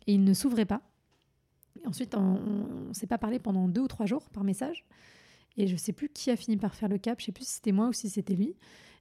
[0.05, 0.81] Et il ne s'ouvrait pas.
[1.85, 2.39] Ensuite, on
[2.87, 4.85] ne s'est pas parlé pendant deux ou trois jours par message.
[5.57, 7.19] Et je sais plus qui a fini par faire le cap.
[7.19, 8.55] Je sais plus si c'était moi ou si c'était lui.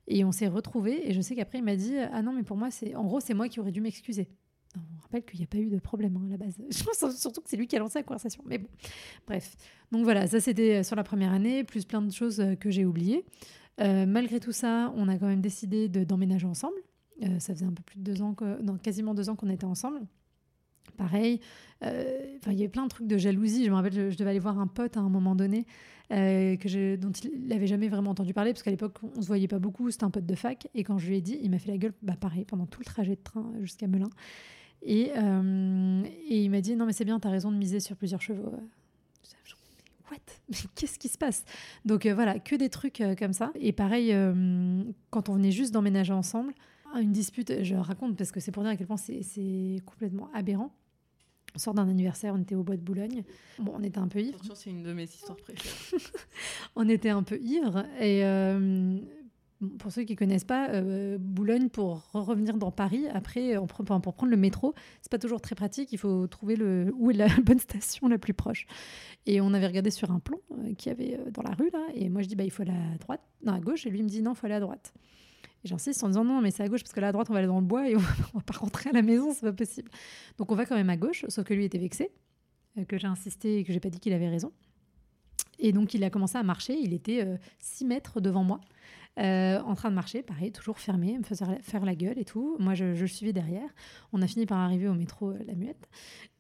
[0.07, 1.09] Et on s'est retrouvés.
[1.09, 3.21] Et je sais qu'après, il m'a dit Ah non, mais pour moi, c'est en gros,
[3.21, 4.29] c'est moi qui aurais dû m'excuser.
[4.77, 6.57] On rappelle qu'il n'y a pas eu de problème hein, à la base.
[6.71, 8.43] Je pense surtout que c'est lui qui a lancé la conversation.
[8.47, 8.69] Mais bon,
[9.27, 9.57] bref.
[9.93, 12.85] Donc voilà, ça c'était sur la première année, plus plein de choses euh, que j'ai
[12.85, 13.25] oubliées.
[13.81, 16.77] Euh, malgré tout ça, on a quand même décidé de- d'emménager ensemble.
[17.23, 19.65] Euh, ça faisait un peu plus de deux ans, que, quasiment deux ans qu'on était
[19.65, 20.01] ensemble.
[20.97, 21.41] Pareil,
[21.83, 23.65] euh, il y avait plein de trucs de jalousie.
[23.65, 25.67] Je me rappelle, je, devais aller voir un pote à un moment donné
[26.13, 29.27] euh, que je, dont il n'avait jamais vraiment entendu parler, parce qu'à l'époque, on se
[29.27, 29.91] voyait pas beaucoup.
[29.91, 30.69] C'était un pote de fac.
[30.75, 32.81] Et quand je lui ai dit, il m'a fait la gueule, bah, pareil, pendant tout
[32.81, 34.11] le trajet de train jusqu'à Melun.
[34.83, 37.81] Et, euh, et il m'a dit, non, mais c'est bien, tu as raison de miser
[37.81, 38.53] sur plusieurs chevaux.
[40.11, 40.19] What?
[40.51, 41.47] Mais qu'est-ce qui se passe?
[41.87, 43.51] Donc voilà, que des trucs comme ça.
[43.55, 44.15] Et pareil,
[45.09, 46.53] quand on venait juste d'emménager ensemble,
[47.01, 50.73] une dispute, je raconte parce que c'est pour dire à quel point c'est complètement aberrant.
[51.55, 53.23] On sort d'un anniversaire, on était au bois de Boulogne.
[53.61, 54.41] Bon, on était un peu ivre.
[54.55, 56.03] C'est une de mes histoires préférées.
[56.77, 58.99] on était un peu ivre et euh,
[59.79, 64.31] pour ceux qui connaissent pas, euh, Boulogne pour revenir dans Paris après, on pour prendre
[64.31, 65.93] le métro, c'est pas toujours très pratique.
[65.93, 68.67] Il faut trouver le où est la bonne station la plus proche.
[69.27, 72.09] Et on avait regardé sur un plan euh, qui avait dans la rue là, et
[72.09, 74.09] moi je dis bah il faut aller à droite, non à gauche, et lui me
[74.09, 74.93] dit non, il faut aller à droite.
[75.65, 77.33] Et j'insiste en disant non, mais c'est à gauche parce que là à droite on
[77.33, 79.53] va aller dans le bois et on va pas rentrer à la maison, c'est pas
[79.53, 79.91] possible.
[80.39, 82.11] Donc on va quand même à gauche, sauf que lui était vexé,
[82.79, 84.53] euh, que j'ai insisté et que j'ai pas dit qu'il avait raison.
[85.59, 87.27] Et donc il a commencé à marcher, il était
[87.61, 88.61] 6 euh, mètres devant moi,
[89.19, 92.57] euh, en train de marcher, pareil, toujours fermé, me faisait faire la gueule et tout.
[92.59, 93.71] Moi je, le suivais derrière.
[94.13, 95.89] On a fini par arriver au métro La Muette.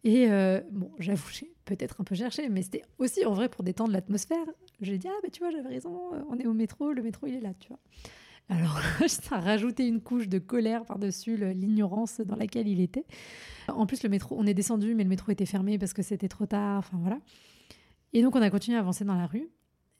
[0.02, 0.26] Et
[0.70, 4.44] bon, j'avoue, j'ai peut-être un peu cherché, mais c'était aussi en vrai pour détendre l'atmosphère.
[4.80, 7.36] J'ai dit, ah bah tu vois, j'avais raison, on est au métro, le métro il
[7.36, 7.78] est là, tu vois.
[8.48, 8.78] Alors,
[9.08, 13.06] ça rajouté une couche de colère par-dessus l'ignorance dans laquelle il était.
[13.68, 16.28] En plus, le métro, on est descendu, mais le métro était fermé parce que c'était
[16.28, 16.78] trop tard.
[16.78, 17.18] Enfin, voilà.
[18.12, 19.48] Et donc, on a continué à avancer dans la rue.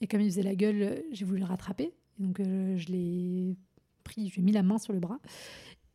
[0.00, 1.94] Et comme il faisait la gueule, j'ai voulu le rattraper.
[2.18, 3.56] donc, euh, je l'ai
[4.02, 5.18] pris, je lui ai mis la main sur le bras.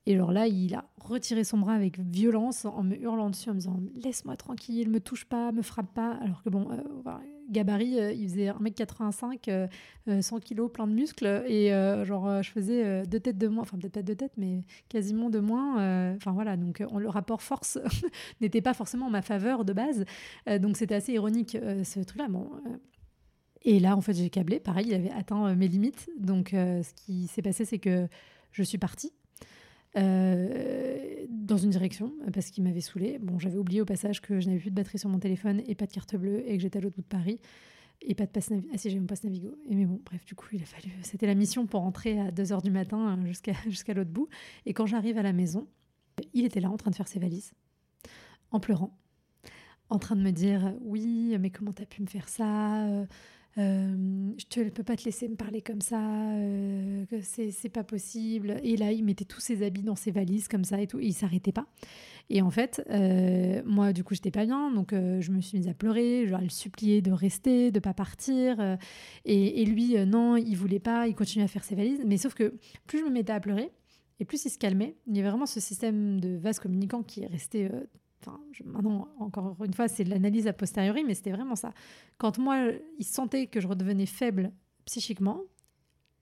[0.06, 3.54] Et alors là, il a retiré son bras avec violence en me hurlant dessus, en
[3.54, 6.14] me disant Laisse-moi tranquille, me touche pas, me frappe pas.
[6.22, 6.82] Alors que bon, euh,
[7.50, 9.70] gabarit, euh, il faisait 1m85,
[10.22, 11.44] 100 kg, plein de muscles.
[11.48, 14.64] Et euh, genre, je faisais deux têtes de moins, enfin peut-être pas deux têtes, mais
[14.90, 16.16] quasiment de moins.
[16.16, 17.80] Enfin voilà, donc le rapport force
[18.42, 20.06] n'était pas forcément en ma faveur de base.
[20.60, 22.28] donc c'était assez ironique ce truc-là.
[23.64, 24.60] Et là, en fait, j'ai câblé.
[24.60, 26.10] Pareil, il avait atteint mes limites.
[26.18, 28.08] Donc ce qui s'est passé, c'est que
[28.52, 29.14] je suis partie.
[29.98, 33.18] Euh, dans une direction parce qu'il m'avait saoulé.
[33.20, 35.74] Bon, j'avais oublié au passage que je n'avais plus de batterie sur mon téléphone et
[35.74, 37.40] pas de carte bleue et que j'étais à l'autre bout de Paris
[38.02, 38.70] et pas de passe Navigo.
[38.74, 39.58] Ah si, j'ai mon passe Navigo.
[39.68, 40.92] Et mais bon, bref, du coup, il a fallu.
[41.02, 44.30] C'était la mission pour rentrer à 2h du matin hein, jusqu'à jusqu'à l'autre bout.
[44.66, 45.68] Et quand j'arrive à la maison,
[46.34, 47.54] il était là en train de faire ses valises,
[48.52, 48.96] en pleurant,
[49.90, 52.86] en train de me dire Oui, mais comment t'as pu me faire ça
[53.60, 57.70] euh, euh, je ne peux pas te laisser me parler comme ça, euh, que c'est
[57.70, 58.60] pas possible.
[58.64, 61.06] Et là, il mettait tous ses habits dans ses valises comme ça et tout, et
[61.06, 61.68] il s'arrêtait pas.
[62.30, 65.68] Et en fait, euh, moi, du coup, j'étais pas bien, donc je me suis mise
[65.68, 68.78] à pleurer, je le supplier de rester, de pas partir.
[69.26, 72.02] Et, et, lui, non, il voulait pas, il continuait à faire ses valises.
[72.06, 72.56] Mais sauf que
[72.88, 73.72] plus je me mettais à pleurer,
[74.20, 74.96] et plus il se calmait.
[75.08, 77.70] Il y avait vraiment ce système de vase communicant qui est resté
[78.22, 81.74] Enfin, maintenant, encore une fois, c'est l'analyse a posteriori, mais c'était vraiment ça.
[82.18, 84.52] Quand moi, il sentait que je redevenais faible
[84.86, 85.42] psychiquement,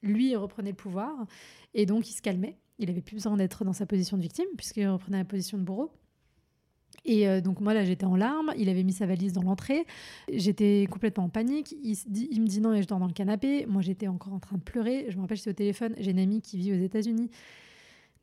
[0.04, 1.26] lui, il reprenait le pouvoir,
[1.74, 2.58] et donc il se calmait.
[2.80, 5.64] Il avait plus besoin d'être dans sa position de victime, puisqu'il reprenait la position de
[5.64, 5.92] bourreau.
[7.06, 9.86] Et euh, donc moi là j'étais en larmes, il avait mis sa valise dans l'entrée,
[10.32, 11.96] j'étais complètement en panique, il,
[12.32, 14.58] il, me dit non et je dors dans le canapé, moi j'étais encore en train
[14.58, 17.30] de pleurer, je me rappelle j'étais au téléphone, j'ai une amie qui vit aux États-Unis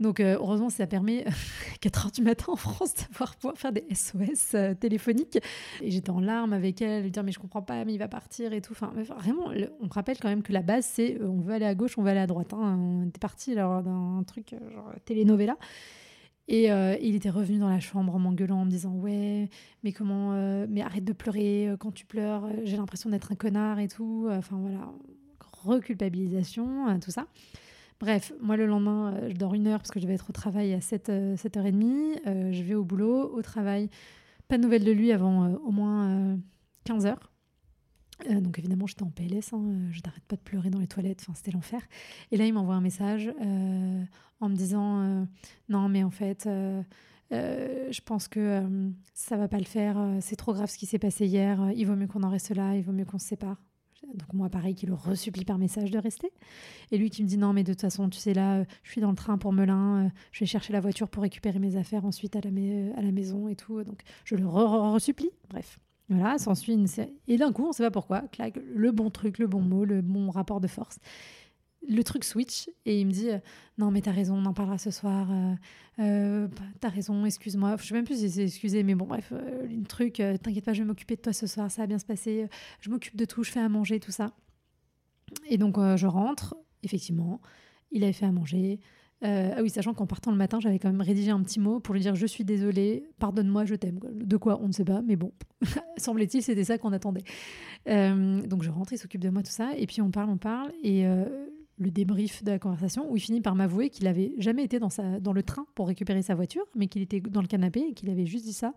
[0.00, 1.24] donc euh, heureusement, ça permet,
[1.80, 5.38] 4 heures du matin en France, de pouvoir faire des SOS euh, téléphoniques.
[5.80, 8.08] Et j'étais en larmes avec elle, lui dire mais je comprends pas, mais il va
[8.08, 8.72] partir et tout.
[8.72, 11.74] Enfin, vraiment, on rappelle quand même que la base, c'est euh, on veut aller à
[11.74, 12.52] gauche, on veut aller à droite.
[12.52, 12.76] Hein.
[12.78, 15.56] On était parti d'un truc genre telenovela.
[16.46, 19.48] Et il était revenu dans la chambre en m'engueulant, en me disant ouais,
[19.82, 20.32] mais comment,
[20.68, 22.46] mais arrête de pleurer quand tu pleures.
[22.64, 24.28] J'ai l'impression d'être un connard et tout.
[24.30, 24.92] Enfin voilà,
[25.64, 27.26] reculpabilisation, tout ça.
[28.00, 30.32] Bref, moi le lendemain, euh, je dors une heure parce que je devais être au
[30.32, 32.20] travail à 7, h 7h30.
[32.26, 33.88] Euh, je vais au boulot, au travail.
[34.48, 36.36] Pas de nouvelles de lui avant euh, au moins
[36.84, 37.32] 15 heures.
[38.28, 41.52] donc évidemment, j'étais en PLS, hein, je n'arrête pas de pleurer dans les toilettes, c'était
[41.52, 41.80] l'enfer.
[42.30, 43.32] Et là, il m'envoie un message
[44.40, 45.26] en me disant
[45.68, 46.46] Non, mais en fait,
[47.30, 48.62] je pense que
[49.14, 51.96] ça va pas le faire, c'est trop grave ce qui s'est passé hier, il vaut
[51.96, 53.56] mieux qu'on en reste là, il vaut mieux qu'on se sépare.
[54.14, 56.32] Donc moi, pareil, qui le resupplie par message de rester.
[56.90, 59.00] Et lui qui me dit non, mais de toute façon, tu sais, là, je suis
[59.00, 62.04] dans le train pour Melun, euh, je vais chercher la voiture pour récupérer mes affaires
[62.04, 63.82] ensuite à la, la maison et tout.
[63.84, 65.30] Donc je le resupplie.
[65.50, 65.78] Bref.
[66.10, 67.14] Voilà, s'ensuit une série.
[67.28, 69.86] Et d'un coup, on ne sait pas pourquoi, claque, le bon truc, le bon mot,
[69.86, 70.98] le bon rapport de force
[71.88, 73.38] le truc switch et il me dit euh,
[73.78, 75.54] non mais t'as raison on en parlera ce soir euh,
[76.00, 79.32] euh bah, t'as raison excuse-moi je sais même plus si c'est excusé mais bon bref
[79.32, 82.06] le truc t'inquiète pas je vais m'occuper de toi ce soir ça va bien se
[82.06, 82.48] passer
[82.80, 84.32] je m'occupe de tout je fais à manger tout ça
[85.48, 87.40] et donc je rentre effectivement
[87.90, 88.80] il avait fait à manger
[89.26, 91.94] ah oui, sachant qu'en partant le matin, j'avais quand même rédigé un petit mot pour
[91.94, 93.98] lui dire je suis désolée, pardonne-moi, je t'aime.
[94.12, 95.32] De quoi on ne sait pas, mais bon,
[95.96, 97.22] semblait-il, c'était ça qu'on attendait.
[97.86, 100.72] donc je rentre, il s'occupe de moi, tout ça, et puis on parle, on parle,
[100.82, 101.06] et
[101.78, 104.90] le débrief de la conversation où il finit par m'avouer qu'il avait jamais été dans,
[104.90, 107.94] sa, dans le train pour récupérer sa voiture, mais qu'il était dans le canapé et
[107.94, 108.74] qu'il avait juste dit ça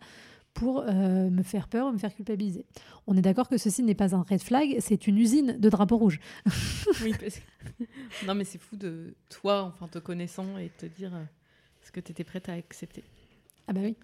[0.54, 2.66] pour euh, me faire peur, me faire culpabiliser.
[3.06, 5.98] On est d'accord que ceci n'est pas un red flag, c'est une usine de drapeaux
[5.98, 6.20] rouges.
[7.04, 8.26] oui, parce que...
[8.26, 11.24] non mais c'est fou de toi, enfin te connaissant et te dire euh,
[11.84, 13.04] ce que tu étais prête à accepter.
[13.68, 13.96] Ah bah oui.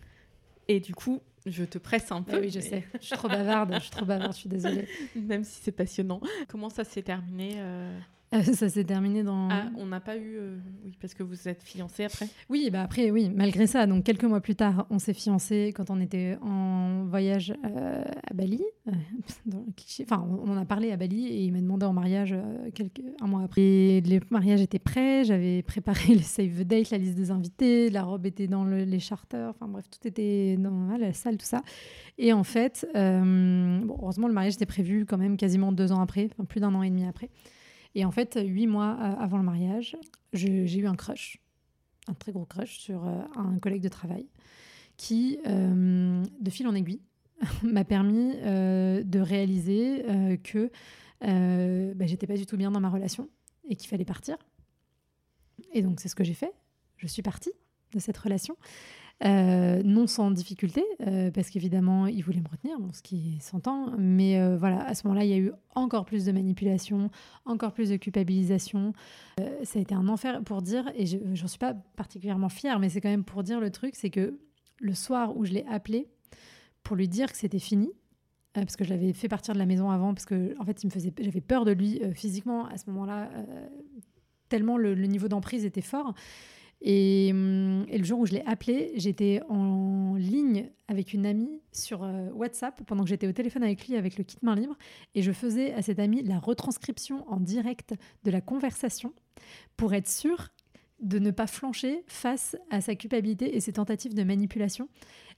[0.68, 2.40] Et du coup, je te presse un peu.
[2.40, 2.86] oui, je sais.
[3.00, 3.74] Je suis trop bavarde.
[3.76, 4.34] je suis trop bavarde.
[4.34, 4.88] Je suis désolée.
[5.16, 6.22] Même si c'est passionnant.
[6.48, 8.00] Comment ça s'est terminé euh,
[8.42, 9.50] ça s'est terminé dans.
[9.50, 10.38] Ah, on n'a pas eu.
[10.38, 13.86] Euh, oui, parce que vous êtes fiancés après Oui, bah après, oui, malgré ça.
[13.86, 18.34] Donc, quelques mois plus tard, on s'est fiancés quand on était en voyage euh, à
[18.34, 18.64] Bali.
[18.88, 18.92] Euh,
[19.46, 19.66] dans
[20.02, 22.36] enfin, on en a parlé à Bali et il m'a demandé en mariage
[22.74, 23.02] quelques...
[23.22, 23.62] un mois après.
[23.62, 27.90] Et le mariage était prêt, j'avais préparé les save the date, la liste des invités,
[27.90, 31.62] la robe était dans les charters, enfin bref, tout était dans la salle, tout ça.
[32.18, 36.30] Et en fait, bon, heureusement, le mariage était prévu quand même quasiment deux ans après,
[36.32, 37.30] enfin plus d'un an et demi après.
[37.96, 39.96] Et en fait, huit mois euh, avant le mariage,
[40.34, 41.40] j'ai eu un crush,
[42.08, 44.28] un très gros crush sur euh, un collègue de travail
[44.98, 47.02] qui, euh, de fil en aiguille,
[47.64, 50.06] m'a permis de réaliser
[50.44, 50.72] que
[51.22, 53.30] bah, j'étais pas du tout bien dans ma relation
[53.68, 54.38] et qu'il fallait partir.
[55.74, 56.54] Et donc, c'est ce que j'ai fait.
[56.98, 57.52] Je suis partie
[57.94, 58.56] de cette relation.
[59.26, 63.92] Euh, non sans difficulté, euh, parce qu'évidemment, il voulait me retenir, ce qui s'entend.
[63.98, 67.10] Mais euh, voilà, à ce moment-là, il y a eu encore plus de manipulation,
[67.46, 68.94] encore plus de culpabilisation.
[69.64, 72.90] ça a été un enfer pour dire, et je n'en suis pas particulièrement fière, mais
[72.90, 74.38] c'est quand même pour dire le truc, c'est que
[74.80, 76.08] le soir où je l'ai appelé
[76.84, 77.92] pour lui dire que c'était fini,
[78.54, 80.88] parce que je l'avais fait partir de la maison avant, parce que en fait, il
[80.88, 83.30] me faisait, j'avais peur de lui physiquement à ce moment-là,
[84.50, 86.14] tellement le, le niveau d'emprise était fort.
[86.86, 92.04] Hum, et, le jour où je l'ai appelé, j'étais en ligne avec une amie sur
[92.04, 94.78] euh, WhatsApp pendant que j'étais au téléphone avec lui avec le kit main libre.
[95.16, 99.14] Et je faisais à cette amie la retranscription en direct de la conversation
[99.78, 100.50] pour être sûre
[101.00, 104.88] de ne pas flancher face à sa culpabilité et ses tentatives de manipulation.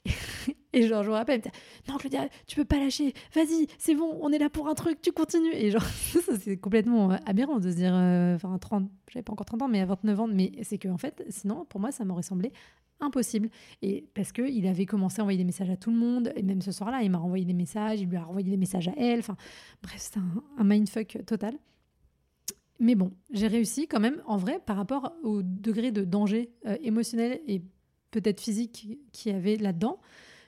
[0.73, 1.41] Et genre, je me rappelle,
[1.87, 5.01] non, Claudia, tu peux pas lâcher, vas-y, c'est bon, on est là pour un truc,
[5.01, 5.53] tu continues.
[5.53, 5.83] Et genre,
[6.41, 9.67] c'est complètement euh, aberrant de se dire, euh, enfin, 30, j'avais pas encore 30 ans,
[9.69, 12.51] mais à 29 ans, mais c'est que, en fait, sinon, pour moi, ça m'aurait semblé
[12.99, 13.49] impossible.
[13.81, 16.61] Et parce qu'il avait commencé à envoyer des messages à tout le monde, et même
[16.61, 19.19] ce soir-là, il m'a renvoyé des messages, il lui a renvoyé des messages à elle,
[19.19, 19.37] enfin,
[19.81, 21.57] bref, c'était un, un mindfuck total.
[22.79, 26.75] Mais bon, j'ai réussi quand même, en vrai, par rapport au degré de danger euh,
[26.81, 27.61] émotionnel et
[28.21, 29.99] peut-être physique qu'il y avait là-dedans,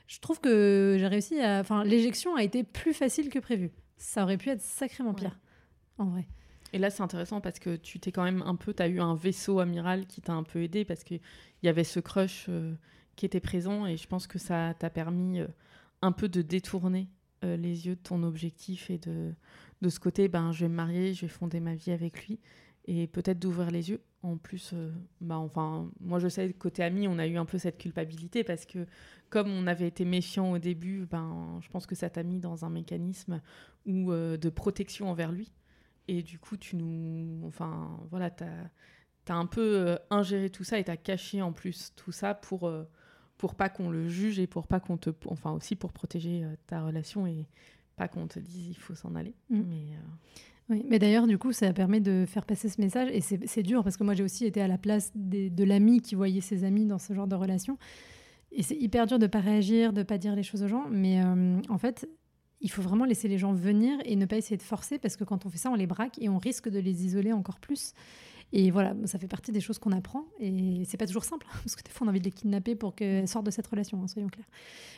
[0.07, 1.59] je trouve que j'ai réussi à.
[1.59, 3.71] Enfin, l'éjection a été plus facile que prévu.
[3.97, 5.37] Ça aurait pu être sacrément pire,
[5.97, 6.27] en vrai.
[6.73, 8.73] Et là, c'est intéressant parce que tu t'es quand même un peu.
[8.73, 11.19] Tu as eu un vaisseau amiral qui t'a un peu aidé parce qu'il
[11.63, 12.73] y avait ce crush euh,
[13.15, 15.47] qui était présent et je pense que ça t'a permis euh,
[16.01, 17.09] un peu de détourner
[17.43, 19.31] les yeux de ton objectif et de,
[19.81, 22.39] de ce côté, ben, je vais me marier, je vais fonder ma vie avec lui
[22.85, 24.01] et peut-être d'ouvrir les yeux.
[24.27, 27.57] En plus, euh, bah, enfin, moi je sais, côté ami, on a eu un peu
[27.57, 28.85] cette culpabilité parce que
[29.29, 32.65] comme on avait été méfiant au début, ben, je pense que ça t'a mis dans
[32.65, 33.41] un mécanisme
[33.85, 35.53] où, euh, de protection envers lui.
[36.09, 37.41] Et du coup, tu nous.
[37.47, 41.53] Enfin, voilà, tu as, un peu euh, ingéré tout ça et tu as caché en
[41.53, 42.69] plus tout ça pour,
[43.37, 45.11] pour pas qu'on le juge et pour pas qu'on te.
[45.27, 47.47] Enfin, aussi pour protéger ta relation et
[47.95, 49.35] pas qu'on te dise il faut s'en aller.
[49.49, 49.61] Mm.
[49.69, 49.85] Mais.
[50.69, 53.09] Oui, mais d'ailleurs, du coup, ça permet de faire passer ce message.
[53.13, 56.15] Et c'est dur parce que moi, j'ai aussi été à la place de l'ami qui
[56.15, 57.77] voyait ses amis dans ce genre de relation.
[58.51, 60.67] Et c'est hyper dur de ne pas réagir, de ne pas dire les choses aux
[60.67, 60.85] gens.
[60.89, 62.07] Mais euh, en fait,
[62.61, 65.23] il faut vraiment laisser les gens venir et ne pas essayer de forcer parce que
[65.23, 67.93] quand on fait ça, on les braque et on risque de les isoler encore plus.
[68.53, 70.25] Et voilà, ça fait partie des choses qu'on apprend.
[70.39, 72.75] Et c'est pas toujours simple, parce que des fois, on a envie de les kidnapper
[72.75, 74.47] pour qu'elles sortent de cette relation, hein, soyons clairs.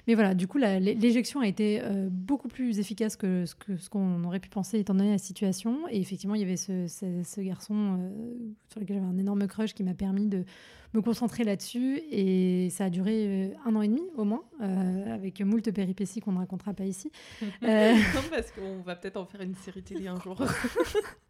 [0.07, 4.39] Mais voilà, du coup, l'éjection a été euh, beaucoup plus efficace que ce qu'on aurait
[4.39, 5.87] pu penser étant donné la situation.
[5.89, 8.35] Et effectivement, il y avait ce, garçon euh,
[8.69, 10.45] sur lequel j'avais un énorme crush qui m'a permis de
[10.93, 12.01] me concentrer là-dessus.
[12.11, 16.33] Et ça a duré euh, un an et demi au moins, avec moult péripéties qu'on
[16.33, 17.11] ne racontera pas ici.
[17.41, 17.97] non,
[18.29, 20.39] parce qu'on va peut-être en faire une série télé un jour.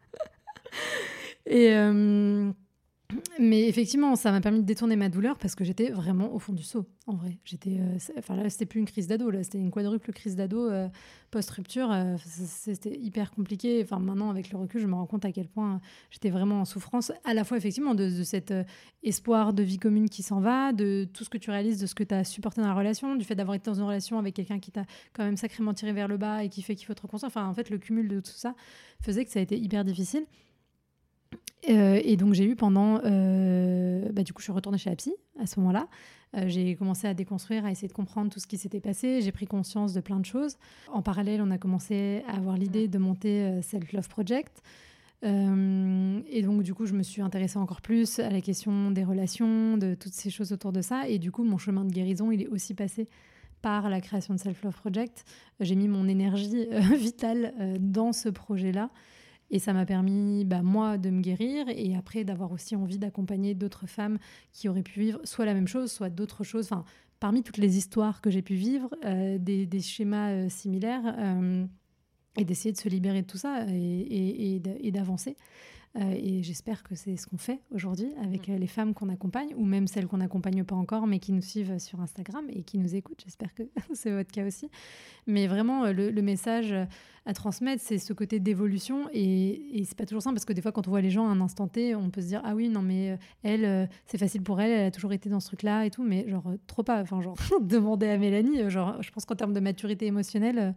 [1.50, 2.52] Euh,
[3.40, 6.52] mais effectivement, ça m'a permis de détourner ma douleur parce que j'étais vraiment au fond
[6.52, 7.38] du seau, en vrai.
[7.44, 10.70] J'étais, euh, enfin là, c'était plus une crise d'ado, là, c'était une quadruple crise d'ado
[10.70, 10.88] euh,
[11.32, 11.92] post-rupture.
[12.24, 13.80] c'était hyper compliqué.
[13.82, 16.64] Enfin, maintenant, avec le recul, je me rends compte à quel point j'étais vraiment en
[16.64, 18.54] souffrance, à la fois effectivement de, de cet
[19.02, 21.96] espoir de vie commune qui s'en va, de tout ce que tu réalises, de ce
[21.96, 24.34] que tu as supporté dans la relation, du fait d'avoir été dans une relation avec
[24.34, 26.94] quelqu'un qui t'a quand même sacrément tiré vers le bas et qui fait qu'il faut
[26.94, 27.32] te reconstruire.
[27.34, 28.54] Enfin, en fait, le cumul de tout ça
[29.02, 30.26] faisait que ça a été hyper difficile.
[31.62, 35.46] Et donc j'ai eu pendant, bah, du coup je suis retournée chez la psy à
[35.46, 35.88] ce moment-là.
[36.46, 39.20] j'ai commencé à déconstruire, à essayer de comprendre tout ce qui s'était passé.
[39.20, 40.56] J'ai pris conscience de plein de choses.
[40.92, 44.62] En parallèle, on a commencé à avoir l'idée de monter Self Love Project.
[45.24, 49.04] Euh, et donc, du coup, je me suis intéressée encore plus à la question des
[49.04, 51.08] relations, de toutes ces choses autour de ça.
[51.08, 53.08] Et du coup, mon chemin de guérison, il est aussi passé
[53.62, 55.24] par la création de Self Love Project.
[55.60, 58.90] J'ai mis mon énergie euh, vitale euh, dans ce projet-là.
[59.50, 63.54] Et ça m'a permis, bah, moi, de me guérir et après d'avoir aussi envie d'accompagner
[63.54, 64.18] d'autres femmes
[64.52, 66.66] qui auraient pu vivre soit la même chose, soit d'autres choses.
[66.66, 66.84] Enfin,
[67.18, 71.14] parmi toutes les histoires que j'ai pu vivre, des, des, schémas similaires
[72.36, 74.60] et d'essayer de se libérer de tout ça et,
[74.92, 75.36] d'avancer.
[75.96, 78.52] Euh, et j'espère que c'est ce qu'on fait aujourd'hui avec mm.
[78.52, 81.42] euh, les femmes qu'on accompagne, ou même celles qu'on n'accompagne pas encore, mais qui nous
[81.42, 83.22] suivent sur Instagram et qui nous écoutent.
[83.24, 84.70] J'espère que c'est votre cas aussi.
[85.26, 86.72] Mais vraiment, euh, le, message
[87.26, 89.08] à transmettre, c'est ce côté d'évolution.
[89.12, 91.26] Et, et c'est pas toujours simple, parce que des fois, quand on voit les gens
[91.26, 94.42] à un instant T, on peut se dire Ah oui, non, mais elle, c'est facile
[94.42, 97.00] pour elle, elle a toujours été dans ce truc-là et tout, mais genre, trop pas.
[97.00, 100.74] Enfin, genre, demander à Mélanie, genre, je pense qu'en termes de maturité émotionnelle,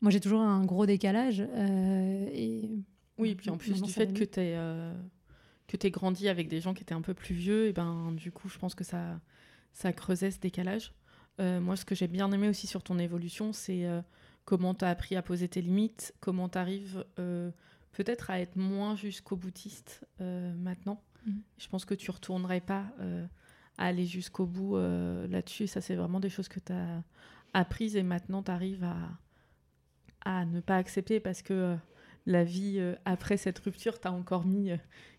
[0.00, 1.42] moi, j'ai toujours un gros décalage.
[1.54, 2.68] Euh, et...
[3.18, 4.94] Oui, puis en plus du fait que tu euh,
[5.66, 8.32] que tu grandi avec des gens qui étaient un peu plus vieux, et ben du
[8.32, 9.20] coup, je pense que ça,
[9.72, 10.92] ça creusait ce décalage.
[11.40, 13.86] Euh, moi, ce que j'ai bien aimé aussi sur ton évolution, c'est
[14.44, 17.04] comment tu as appris à poser tes limites, comment tu arrives
[17.92, 21.02] peut-être à être moins jusqu'au boutiste maintenant.
[21.26, 21.32] Mmh.
[21.58, 22.92] Je pense que tu retournerais pas
[23.78, 25.66] à aller jusqu'au bout là-dessus.
[25.66, 27.02] Ça, c'est vraiment des choses que tu as
[27.54, 28.96] apprises et maintenant tu arrives à,
[30.24, 31.76] à ne pas accepter parce que euh,
[32.26, 34.76] la vie euh, après cette rupture t'a encore mis euh,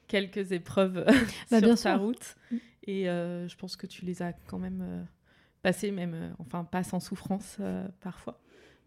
[0.07, 1.05] quelques épreuves
[1.51, 2.35] bah, sur ta route.
[2.51, 2.57] Mm.
[2.87, 5.07] Et je pense que tu les as quand même
[5.63, 7.57] passées, même, enfin, pas sans souffrance
[7.99, 8.39] parfois.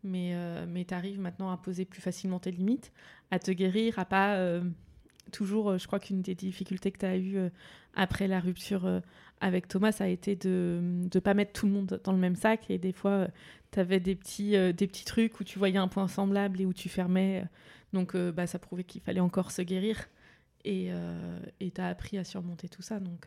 [0.05, 0.37] Mais,
[0.69, 2.93] mais tu arrives maintenant à poser plus facilement tes limites,
[3.33, 4.61] à te guérir, à pas
[5.33, 7.51] toujours, je crois qu'une des difficultés que tu as eues
[7.93, 9.03] après la rupture
[9.41, 12.37] avec Thomas, ça a été de ne pas mettre tout le monde dans le même
[12.37, 12.71] sac.
[12.71, 13.29] Et des fois,
[13.73, 16.67] tu avais des petits, euh, des petits trucs où tu voyais un point semblable et
[16.67, 17.45] où tu fermais.
[17.93, 20.09] Donc, euh, bah, ça prouvait qu'il fallait encore se guérir.
[20.65, 23.01] Et euh, tu as appris à surmonter tout ça.
[23.01, 23.27] Donc,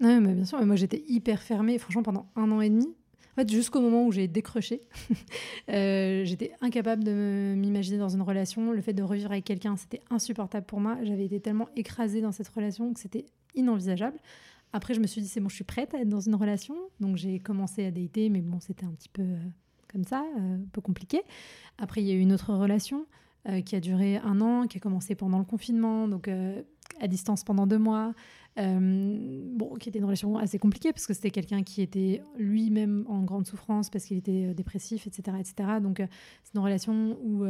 [0.00, 0.58] Oui, mais bien sûr.
[0.58, 2.88] Mais moi, j'étais hyper fermée, franchement, pendant un an et demi.
[3.32, 4.80] En fait, jusqu'au moment où j'ai décroché,
[5.68, 8.72] j'étais incapable de m'imaginer dans une relation.
[8.72, 10.96] Le fait de revivre avec quelqu'un, c'était insupportable pour moi.
[11.02, 14.18] J'avais été tellement écrasée dans cette relation que c'était inenvisageable.
[14.72, 16.76] Après, je me suis dit, c'est bon, je suis prête à être dans une relation.
[17.00, 19.38] Donc, j'ai commencé à dater, mais bon, c'était un petit peu euh,
[19.88, 21.22] comme ça, euh, un peu compliqué.
[21.78, 23.06] Après, il y a eu une autre relation
[23.48, 26.28] euh, qui a duré un an, qui a commencé pendant le confinement, donc
[27.00, 28.12] à distance pendant deux mois.
[28.56, 33.22] bon, qui était une relation assez compliquée parce que c'était quelqu'un qui était lui-même en
[33.22, 35.80] grande souffrance parce qu'il était dépressif, etc., etc.
[35.80, 36.02] Donc,
[36.42, 37.44] c'est une relation où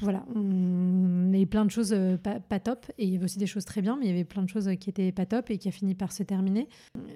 [0.00, 3.46] voilà, on avait plein de choses euh, pas, top et il y avait aussi des
[3.46, 5.58] choses très bien, mais il y avait plein de choses qui étaient pas top et
[5.58, 6.68] qui a fini par se terminer.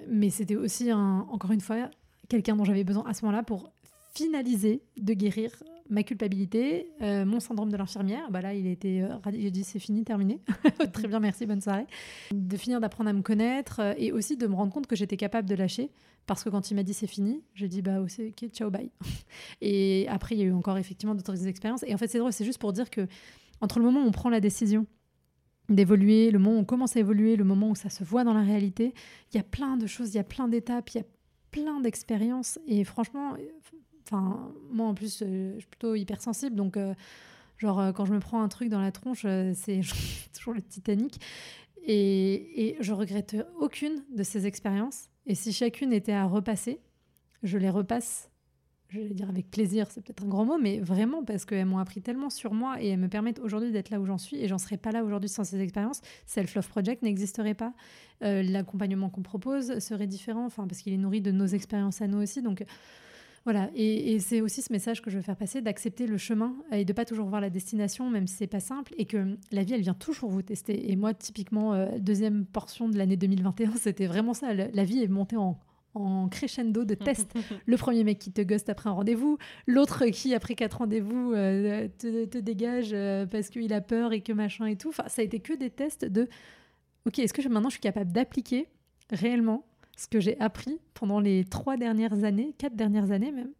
[0.07, 1.89] Mais c'était aussi, encore une fois,
[2.29, 3.71] quelqu'un dont j'avais besoin à ce moment-là pour
[4.13, 5.51] finaliser de guérir
[5.89, 8.29] ma culpabilité, euh, mon syndrome de l'infirmière.
[8.29, 10.39] Bah là, il était, euh, j'ai dit c'est fini, terminé.
[10.93, 11.87] Très bien, merci, bonne soirée.
[12.31, 15.49] De finir d'apprendre à me connaître et aussi de me rendre compte que j'étais capable
[15.49, 15.89] de lâcher
[16.27, 18.91] parce que quand il m'a dit c'est fini, j'ai dit bah ok, ciao, bye.
[19.61, 21.83] Et après, il y a eu encore effectivement d'autres expériences.
[21.87, 23.07] Et en fait, c'est drôle, c'est juste pour dire que
[23.61, 24.85] entre le moment où on prend la décision
[25.69, 28.33] d'évoluer, le moment où on commence à évoluer, le moment où ça se voit dans
[28.33, 28.93] la réalité,
[29.33, 31.05] il y a plein de choses, il y a plein d'étapes, il y a
[31.49, 32.59] plein d'expériences.
[32.67, 33.35] Et franchement,
[34.17, 36.77] moi en plus, euh, je suis plutôt hypersensible, donc.
[36.77, 36.93] Euh,
[37.57, 39.81] genre, euh, quand je me prends un truc dans la tronche, c'est
[40.33, 41.19] toujours le Titanic.
[41.83, 45.09] Et, et je regrette aucune de ces expériences.
[45.25, 46.79] Et si chacune était à repasser,
[47.43, 48.29] je les repasse,
[48.89, 51.77] je vais dire avec plaisir, c'est peut-être un grand mot, mais vraiment parce qu'elles m'ont
[51.79, 54.47] appris tellement sur moi et elles me permettent aujourd'hui d'être là où j'en suis et
[54.47, 56.01] j'en serais pas là aujourd'hui sans ces expériences.
[56.25, 57.73] Self-Love Project n'existerait pas.
[58.21, 62.21] L'accompagnement qu'on propose serait différent, enfin, parce qu'il est nourri de nos expériences à nous
[62.21, 62.41] aussi.
[62.41, 62.65] Donc,
[63.45, 66.85] voilà, et, c'est aussi ce message que je veux faire passer, d'accepter le chemin et
[66.85, 69.73] de pas toujours voir la destination, même si c'est pas simple, et que la vie,
[69.73, 70.91] elle vient toujours vous tester.
[70.91, 74.53] Et moi, typiquement, euh, deuxième portion de l'année 2021, c'était vraiment ça.
[74.53, 75.57] La vie est montée en,
[75.93, 77.33] en crescendo de tests.
[77.65, 79.37] le premier mec qui te ghost après un rendez-vous,
[79.67, 84.33] l'autre qui, après quatre rendez-vous, euh, te, dégage euh, parce qu'il a peur et que
[84.33, 84.89] machin et tout.
[84.89, 86.27] Enfin, ça a été que des tests de
[87.05, 88.67] OK, est-ce que maintenant je suis capable d'appliquer
[89.09, 89.65] réellement
[89.99, 93.51] ce que j'ai appris pendant les trois dernières années, quatre dernières années même.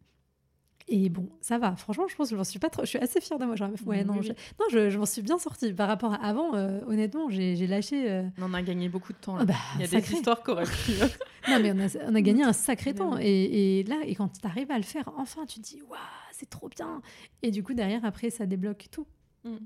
[0.88, 1.76] Et bon, ça va.
[1.76, 2.82] Franchement, je pense que je suis pas trop.
[2.82, 3.54] Je suis assez fière de moi.
[3.54, 6.56] Genre, ouais, non, je, non, je, m'en suis bien sortie par rapport à avant.
[6.56, 8.10] Euh, honnêtement, j'ai lâché.
[8.10, 9.36] Euh, on a gagné beaucoup de temps.
[9.36, 9.42] Là.
[9.42, 10.72] Ah bah, Il y a des histoires correctes.
[11.48, 13.18] non, mais on a, on a, gagné un sacré temps.
[13.20, 15.98] Et, et, là, et quand tu arrives à le faire, enfin, tu te dis, waouh,
[16.32, 17.02] c'est trop bien.
[17.42, 19.06] Et du coup, derrière, après, ça débloque tout.
[19.44, 19.58] Mm.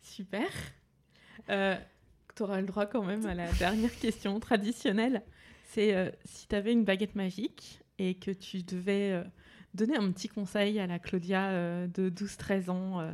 [0.00, 0.48] Super.
[1.48, 1.76] Euh,
[2.34, 5.22] tu auras le droit quand même à la dernière question traditionnelle.
[5.72, 9.24] C'est euh, si tu avais une baguette magique et que tu devais euh,
[9.72, 13.10] donner un petit conseil à la Claudia euh, de 12-13 ans,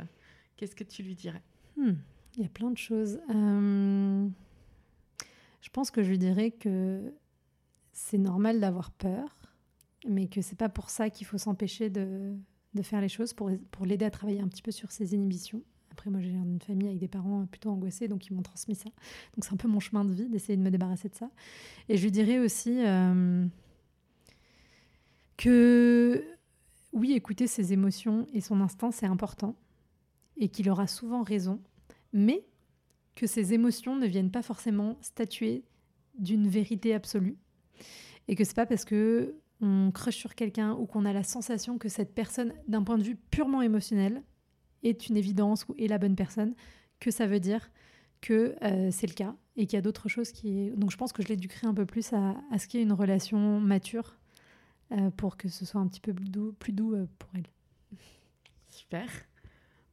[0.57, 1.41] qu'est-ce que tu lui dirais?
[1.77, 1.93] Hmm,
[2.35, 3.21] Il y a plein de choses.
[3.29, 4.29] Je
[5.71, 7.13] pense que je lui dirais que
[7.93, 9.37] c'est normal d'avoir peur,
[10.05, 12.35] mais que c'est pas pour ça qu'il faut s'empêcher de,
[12.83, 15.63] faire les choses, pour l'aider à travailler un petit peu sur ses inhibitions.
[15.99, 18.85] Après, moi, j'ai une famille avec des parents plutôt angoissés, donc ils m'ont transmis ça.
[19.35, 21.29] Donc c'est un peu mon chemin de vie d'essayer de me débarrasser de ça.
[21.89, 23.45] Et je lui dirais aussi euh,
[25.35, 26.23] que
[26.93, 29.57] oui, écouter ses émotions et son instinct, c'est important,
[30.37, 31.59] et qu'il aura souvent raison,
[32.13, 32.45] mais
[33.15, 35.65] que ces émotions ne viennent pas forcément statuer
[36.17, 37.35] d'une vérité absolue,
[38.29, 41.89] et que c'est pas parce que on sur quelqu'un ou qu'on a la sensation que
[41.89, 44.23] cette personne, d'un point de vue purement émotionnel,
[44.83, 46.53] est une évidence ou est la bonne personne,
[46.99, 47.69] que ça veut dire
[48.21, 50.71] que euh, c'est le cas et qu'il y a d'autres choses qui...
[50.71, 52.85] Donc je pense que je l'éduquerai un peu plus à, à ce qu'il y ait
[52.85, 54.17] une relation mature
[54.91, 57.47] euh, pour que ce soit un petit peu plus doux, plus doux euh, pour elle.
[58.67, 59.07] Super.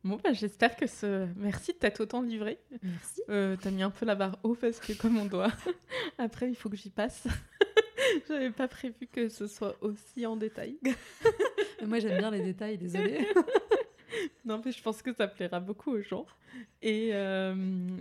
[0.05, 1.27] Bon, bah, j'espère que ce.
[1.37, 2.59] Merci de t'être autant livré.
[2.83, 3.23] Merci.
[3.27, 5.51] T'as mis un peu la barre haut parce que, comme on doit.
[6.19, 7.27] Après, il faut que j'y passe.
[8.29, 10.79] J'avais pas prévu que ce soit aussi en détail.
[11.87, 13.27] Moi j'aime bien les détails, désolée.
[14.45, 16.27] Non, mais je pense que ça plaira beaucoup aux gens.
[16.83, 17.55] Et, euh,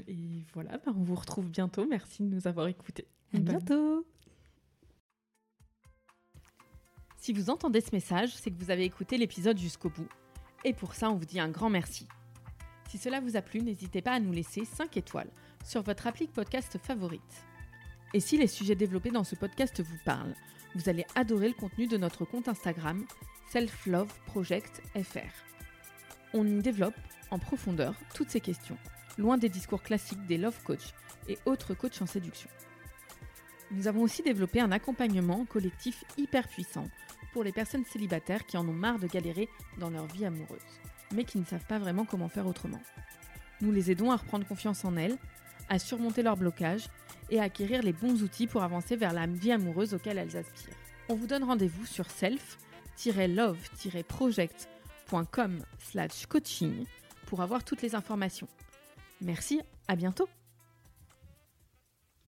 [0.08, 1.86] et voilà, bah, on vous retrouve bientôt.
[1.88, 3.08] Merci de nous avoir écoutés.
[3.34, 4.06] À bientôt.
[7.18, 10.08] Si vous entendez ce message, c'est que vous avez écouté l'épisode jusqu'au bout.
[10.64, 12.08] Et pour ça, on vous dit un grand merci.
[12.90, 15.32] Si cela vous a plu, n'hésitez pas à nous laisser 5 étoiles
[15.66, 17.22] sur votre appli podcast favorite.
[18.14, 20.36] Et si les sujets développés dans ce podcast vous parlent,
[20.76, 23.06] vous allez adorer le contenu de notre compte Instagram
[23.50, 25.55] Self Love Project FR.
[26.38, 26.98] On y développe
[27.32, 28.78] en profondeur toutes ces questions,
[29.18, 30.94] loin des discours classiques des love coach
[31.30, 32.50] et autres coachs en séduction.
[33.72, 36.84] Nous avons aussi développé un accompagnement collectif hyper puissant
[37.32, 39.48] pour les personnes célibataires qui en ont marre de galérer
[39.80, 40.60] dans leur vie amoureuse,
[41.14, 42.82] mais qui ne savent pas vraiment comment faire autrement.
[43.62, 45.18] Nous les aidons à reprendre confiance en elles,
[45.70, 46.90] à surmonter leurs blocages
[47.30, 50.76] et à acquérir les bons outils pour avancer vers la vie amoureuse auquel elles aspirent.
[51.08, 54.75] On vous donne rendez-vous sur self-love-project.com
[56.28, 56.86] coaching
[57.28, 58.48] pour avoir toutes les informations.
[59.22, 60.28] Merci, à bientôt